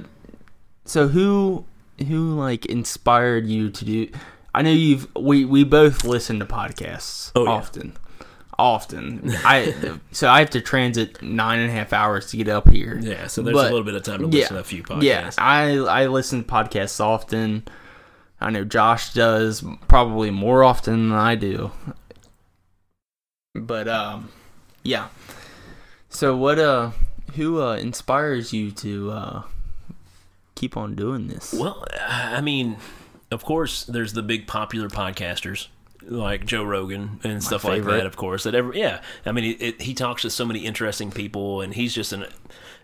so 0.86 1.08
who 1.08 1.66
who 2.08 2.36
like 2.36 2.66
inspired 2.68 3.46
you 3.48 3.70
to 3.70 3.86
do? 3.86 4.08
I 4.56 4.62
know 4.62 4.72
you've 4.72 5.08
we 5.16 5.46
we 5.46 5.64
both 5.64 6.04
listen 6.06 6.40
to 6.40 6.46
podcasts 6.46 7.32
Oh, 7.36 7.44
yeah. 7.44 7.50
often. 7.52 7.94
Often, 8.58 9.22
I 9.46 10.00
so 10.12 10.28
I 10.30 10.40
have 10.40 10.50
to 10.50 10.60
transit 10.60 11.22
nine 11.22 11.60
and 11.60 11.70
a 11.70 11.74
half 11.74 11.94
hours 11.94 12.30
to 12.32 12.38
get 12.38 12.50
up 12.50 12.68
here. 12.70 13.00
Yeah, 13.02 13.28
so 13.28 13.42
there's 13.42 13.54
But- 13.56 13.68
a 13.68 13.70
little 13.70 13.86
bit 13.86 13.96
of 13.96 14.04
time 14.04 14.20
to 14.20 14.28
listen 14.28 14.56
to 14.56 14.60
a 14.60 14.64
few 14.66 14.84
podcasts. 14.84 15.04
Yeah, 15.04 15.30
I 15.38 15.78
I 15.78 16.08
listen 16.08 16.44
to 16.44 16.50
podcasts 16.50 17.00
often. 17.00 17.64
I 18.41 18.49
know 18.49 18.63
Josh 18.63 19.13
does 19.13 19.63
probably 19.88 20.32
more 20.32 20.63
often 20.63 21.10
than 21.10 21.17
I 21.17 21.36
do. 21.36 21.71
But 23.54 23.88
um, 23.88 24.30
yeah. 24.84 25.10
So 26.10 26.36
what 26.38 26.60
uh, 26.60 26.91
who 27.36 27.62
uh 27.62 27.75
inspires 27.75 28.54
you 28.54 28.71
to 28.71 29.12
uh 29.12 29.43
keep 30.56 30.78
on 30.78 30.95
doing 30.95 31.28
this? 31.28 31.54
Well, 31.54 31.86
I 32.02 32.41
mean, 32.41 32.78
of 33.32 33.43
course, 33.43 33.84
there's 33.84 34.13
the 34.13 34.23
big 34.23 34.47
popular 34.47 34.89
podcasters 34.89 35.67
like 36.10 36.45
Joe 36.45 36.63
Rogan 36.63 37.19
and 37.24 37.43
stuff 37.43 37.63
like 37.63 37.84
that. 37.86 38.06
Of 38.06 38.15
course, 38.17 38.43
that 38.43 38.56
ever 38.56 38.74
yeah. 38.74 39.02
I 39.26 39.32
mean, 39.32 39.43
it, 39.45 39.62
it, 39.62 39.82
he 39.82 39.93
talks 39.93 40.24
to 40.24 40.30
so 40.30 40.45
many 40.45 40.65
interesting 40.65 41.12
people, 41.12 41.62
and 41.62 41.74
he's 41.74 41.93
just 41.93 42.12
an 42.12 42.26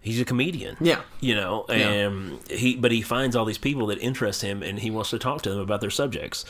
he's 0.02 0.22
a 0.22 0.26
comedian. 0.26 0.78
Yeah. 0.80 1.02
you 1.20 1.34
know, 1.36 1.66
Yeah. 1.68 1.76
and 1.76 2.40
he 2.50 2.76
but 2.76 2.92
he 2.92 3.02
finds 3.02 3.36
all 3.36 3.46
these 3.46 3.58
people 3.58 3.88
that 3.88 3.98
interest 4.00 4.42
him, 4.44 4.62
and 4.64 4.80
he 4.80 4.92
wants 4.92 5.10
to 5.10 5.20
talk 5.20 5.42
to 5.44 5.50
them 5.50 5.60
about 5.60 5.82
their 5.82 5.90
subjects, 5.90 6.46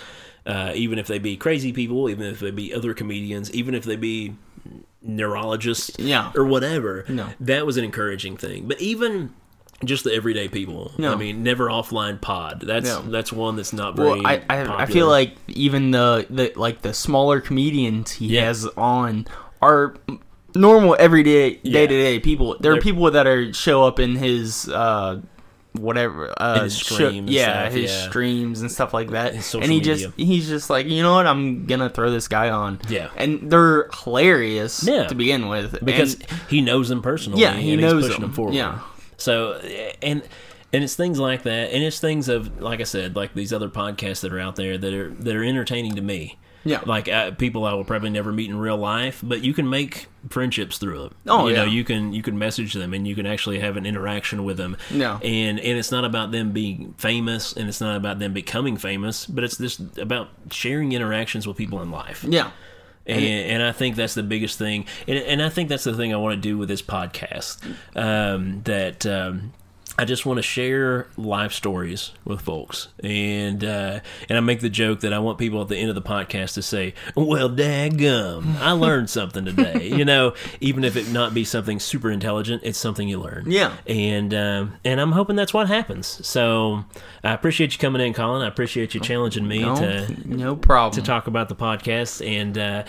uh, 0.45 0.73
even 0.75 0.99
if 0.99 1.07
they 1.07 1.17
be 1.19 1.38
crazy 1.38 1.71
people, 1.71 2.09
even 2.09 2.25
if 2.27 2.39
they 2.41 2.51
be 2.51 2.73
other 2.73 2.93
comedians, 2.93 3.49
even 3.51 3.73
if 3.73 3.85
they 3.85 3.95
be 3.95 4.35
neurologists, 5.01 5.91
Yeah. 5.99 6.31
or 6.35 6.45
whatever. 6.45 7.05
No. 7.07 7.29
that 7.39 7.65
was 7.65 7.77
an 7.77 7.83
encouraging 7.85 8.38
thing. 8.38 8.67
But 8.67 8.81
even 8.81 9.33
just 9.83 10.03
the 10.05 10.13
everyday 10.13 10.47
people. 10.47 10.91
No. 10.97 11.11
I 11.11 11.15
mean, 11.15 11.43
never 11.43 11.67
offline 11.67 12.21
pod. 12.21 12.63
That's 12.65 12.85
No. 12.88 13.01
that's 13.01 13.31
one 13.33 13.55
that's 13.57 13.73
not 13.73 13.95
very. 13.95 14.09
Well, 14.21 14.25
I, 14.27 14.41
I, 14.49 14.83
I 14.83 14.85
feel 14.85 15.07
like 15.07 15.35
even 15.47 15.91
the, 15.91 16.25
the 16.29 16.53
like 16.55 16.81
the 16.81 16.93
smaller 16.93 17.41
comedians 17.41 18.11
he 18.13 18.27
Yeah. 18.27 18.45
has 18.45 18.65
on 18.77 19.27
are 19.61 19.95
normal 20.55 20.95
everyday 20.99 21.55
day 21.55 21.88
to 21.88 21.93
day 21.93 22.19
people. 22.19 22.55
There 22.59 22.71
are 22.71 22.75
They're- 22.75 22.81
people 22.81 23.11
that 23.11 23.27
are 23.27 23.53
show 23.53 23.83
up 23.83 23.99
in 23.99 24.15
his 24.15 24.69
uh 24.69 25.21
whatever 25.73 26.33
uh 26.38 26.63
his 26.63 26.77
sho- 26.77 26.95
stream 26.95 27.25
and 27.25 27.29
yeah 27.29 27.63
stuff, 27.65 27.73
his 27.73 27.91
yeah. 27.91 28.07
streams 28.07 28.61
and 28.61 28.71
stuff 28.71 28.93
like 28.93 29.09
that 29.09 29.33
and 29.33 29.63
he 29.65 29.67
media. 29.79 29.97
just 29.97 30.15
he's 30.15 30.47
just 30.47 30.69
like 30.69 30.85
you 30.88 31.03
know 31.03 31.13
what 31.15 31.27
i'm 31.27 31.65
gonna 31.65 31.89
throw 31.89 32.09
this 32.11 32.29
guy 32.29 32.49
on 32.49 32.79
Yeah. 32.88 33.09
and 33.17 33.51
they're 33.51 33.89
hilarious 33.91 34.83
Yeah. 34.88 35.07
to 35.07 35.15
begin 35.15 35.49
with 35.49 35.83
because 35.83 36.13
and, 36.13 36.25
he 36.49 36.61
knows 36.61 36.88
them 36.88 37.01
personally. 37.01 37.41
Yeah, 37.41 37.55
he 37.57 37.73
and 37.73 37.81
knows 37.81 37.91
he's 37.91 38.03
pushing 38.03 38.21
them. 38.21 38.29
them 38.29 38.35
forward. 38.35 38.53
Yeah. 38.55 38.79
So 39.17 39.54
and 40.01 40.23
and 40.73 40.84
it's 40.84 40.95
things 40.95 41.19
like 41.19 41.43
that, 41.43 41.71
and 41.71 41.84
it's 41.84 41.99
things 41.99 42.28
of 42.28 42.62
like 42.62 42.82
I 42.82 42.84
said, 42.84 43.15
like 43.15 43.34
these 43.34 43.54
other 43.54 43.69
podcasts 43.69 44.21
that 44.21 44.34
are 44.34 44.39
out 44.39 44.56
there 44.56 44.78
that 44.78 44.93
are 44.93 45.10
that 45.10 45.36
are 45.36 45.43
entertaining 45.43 45.95
to 45.95 46.01
me. 46.01 46.38
Yeah. 46.67 46.82
like 46.84 47.08
uh, 47.08 47.30
people 47.30 47.63
I 47.63 47.73
will 47.73 47.84
probably 47.84 48.10
never 48.10 48.32
meet 48.32 48.49
in 48.49 48.58
real 48.58 48.75
life, 48.75 49.21
but 49.21 49.43
you 49.43 49.54
can 49.54 49.69
make 49.69 50.08
friendships 50.30 50.80
through 50.80 51.06
it. 51.06 51.12
Oh, 51.28 51.47
you 51.47 51.54
know, 51.54 51.63
yeah. 51.63 51.69
you 51.69 51.84
can 51.84 52.12
you 52.12 52.23
can 52.23 52.39
message 52.39 52.73
them 52.73 52.91
and 52.91 53.08
you 53.08 53.13
can 53.13 53.28
actually 53.28 53.60
have 53.60 53.78
an 53.78 53.86
interaction 53.86 54.43
with 54.43 54.58
them. 54.58 54.75
Yeah. 54.89 55.19
and 55.19 55.60
and 55.60 55.78
it's 55.78 55.91
not 55.91 56.06
about 56.06 56.32
them 56.32 56.54
being 56.54 56.95
famous, 56.97 57.54
and 57.54 57.69
it's 57.69 57.82
not 57.82 57.95
about 57.95 58.17
them 58.17 58.34
becoming 58.34 58.78
famous, 58.78 59.28
but 59.28 59.43
it's 59.43 59.60
just 59.60 59.99
about 59.99 60.30
sharing 60.49 60.93
interactions 60.93 61.45
with 61.45 61.56
people 61.56 61.84
in 61.84 61.91
life. 61.91 62.25
yeah 62.28 62.49
And, 63.07 63.23
and 63.23 63.63
I 63.63 63.71
think 63.71 63.95
that's 63.95 64.15
the 64.15 64.23
biggest 64.23 64.57
thing. 64.57 64.85
And, 65.07 65.17
and 65.17 65.41
I 65.43 65.49
think 65.49 65.69
that's 65.69 65.83
the 65.83 65.93
thing 65.93 66.13
I 66.13 66.17
want 66.17 66.35
to 66.35 66.41
do 66.41 66.57
with 66.57 66.69
this 66.69 66.81
podcast. 66.81 67.57
Um, 67.95 68.61
that 68.63 69.05
um, 69.05 69.53
I 69.97 70.03
just 70.03 70.25
want 70.25 70.38
to 70.39 70.43
share 70.43 71.08
life 71.15 71.53
stories 71.53 72.12
with 72.25 72.41
folks, 72.41 72.89
and 73.01 73.63
uh, 73.63 74.01
and 74.27 74.38
I 74.38 74.41
make 74.41 74.60
the 74.60 74.69
joke 74.69 74.99
that 75.01 75.13
I 75.13 75.19
want 75.19 75.38
people 75.38 75.62
at 75.62 75.69
the 75.69 75.77
end 75.77 75.88
of 75.89 75.95
the 75.95 76.01
podcast 76.01 76.55
to 76.55 76.62
say, 76.62 76.93
"Well, 77.15 77.49
daggum, 77.49 78.58
I 78.60 78.71
learned 78.73 79.10
something 79.10 79.45
today." 79.45 79.88
you 79.88 80.03
know, 80.03 80.34
even 80.60 80.84
if 80.84 80.97
it 80.97 81.10
not 81.12 81.34
be 81.34 81.45
something 81.45 81.79
super 81.79 82.12
intelligent, 82.12 82.63
it's 82.65 82.77
something 82.77 83.08
you 83.08 83.19
learn. 83.19 83.45
Yeah. 83.47 83.73
and 83.88 84.34
um, 84.34 84.73
and 84.84 84.99
I'm 84.99 85.13
hoping 85.13 85.38
that's 85.38 85.53
what 85.53 85.67
happens. 85.67 86.08
So 86.27 86.84
I 87.23 87.31
appreciate 87.34 87.71
you 87.73 87.79
coming 87.79 88.01
in, 88.01 88.13
Kolin. 88.13 88.43
I 88.43 88.47
appreciate 88.47 88.93
you 88.95 88.99
challenging 88.99 89.47
me 89.47 89.60
No, 89.60 89.75
to 89.77 90.27
no 90.27 90.55
problem. 90.58 91.01
to 91.01 91.08
talk 91.08 91.27
about 91.27 91.47
the 91.47 91.55
podcast 91.55 92.25
and 92.25 92.58
uh, 92.58 92.84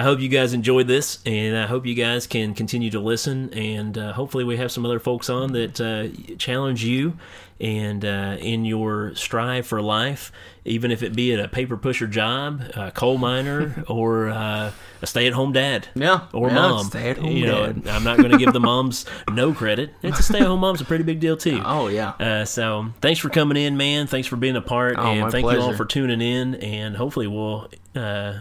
i 0.00 0.02
hope 0.02 0.18
you 0.20 0.28
guys 0.28 0.52
enjoyed 0.54 0.86
this 0.86 1.18
and 1.26 1.56
i 1.56 1.66
hope 1.66 1.84
you 1.84 1.94
guys 1.94 2.26
can 2.26 2.54
continue 2.54 2.90
to 2.90 3.00
listen 3.00 3.52
and 3.52 3.98
uh, 3.98 4.12
hopefully 4.14 4.44
we 4.44 4.56
have 4.56 4.72
some 4.72 4.84
other 4.86 4.98
folks 4.98 5.28
on 5.28 5.52
that 5.52 5.80
uh, 5.80 6.08
challenge 6.38 6.82
you 6.84 7.16
and 7.60 8.06
uh, 8.06 8.36
in 8.40 8.64
your 8.64 9.14
strive 9.14 9.66
for 9.66 9.82
life 9.82 10.32
even 10.64 10.90
if 10.90 11.02
it 11.02 11.14
be 11.14 11.32
at 11.34 11.40
a 11.40 11.48
paper 11.48 11.76
pusher 11.76 12.06
job 12.06 12.62
a 12.74 12.90
coal 12.90 13.18
miner 13.18 13.84
or 13.88 14.30
uh, 14.30 14.72
a 15.02 15.06
stay-at-home 15.06 15.52
dad 15.52 15.88
Yeah, 15.94 16.26
or 16.32 16.48
yeah, 16.48 16.54
mom 16.54 16.86
stay-at-home 16.86 17.30
you 17.30 17.46
know 17.46 17.72
dad. 17.72 17.88
i'm 17.88 18.04
not 18.04 18.16
going 18.18 18.30
to 18.30 18.38
give 18.38 18.52
the 18.54 18.60
moms 18.60 19.04
no 19.30 19.52
credit 19.52 19.92
it's 20.02 20.18
a 20.20 20.22
stay-at-home 20.22 20.60
mom's 20.60 20.80
a 20.80 20.84
pretty 20.86 21.04
big 21.04 21.20
deal 21.20 21.36
too 21.36 21.60
Oh 21.64 21.88
yeah. 21.88 22.10
uh, 22.10 22.44
so 22.46 22.86
thanks 23.02 23.20
for 23.20 23.28
coming 23.28 23.56
in, 23.58 23.76
man. 23.76 24.06
Thanks 24.06 24.26
for 24.28 24.36
being 24.36 24.56
a 24.56 24.62
part, 24.62 24.96
Oh, 24.98 25.02
and 25.02 25.30
thank 25.30 25.44
you 25.50 25.60
all 25.60 25.74
for 25.74 25.84
tuning 25.84 26.20
in. 26.22 26.54
And 26.56 26.96
hopefully, 26.96 27.26
we'll 27.26 27.68
uh, 27.94 28.38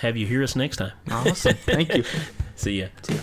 have 0.00 0.16
you 0.16 0.26
hear 0.26 0.42
us 0.42 0.56
next 0.56 0.76
time. 0.76 0.92
Awesome. 1.10 1.54
Thank 1.54 1.94
you. 1.94 2.04
See 2.56 2.80
ya. 2.80 2.88
See 3.02 3.14
ya. 3.14 3.20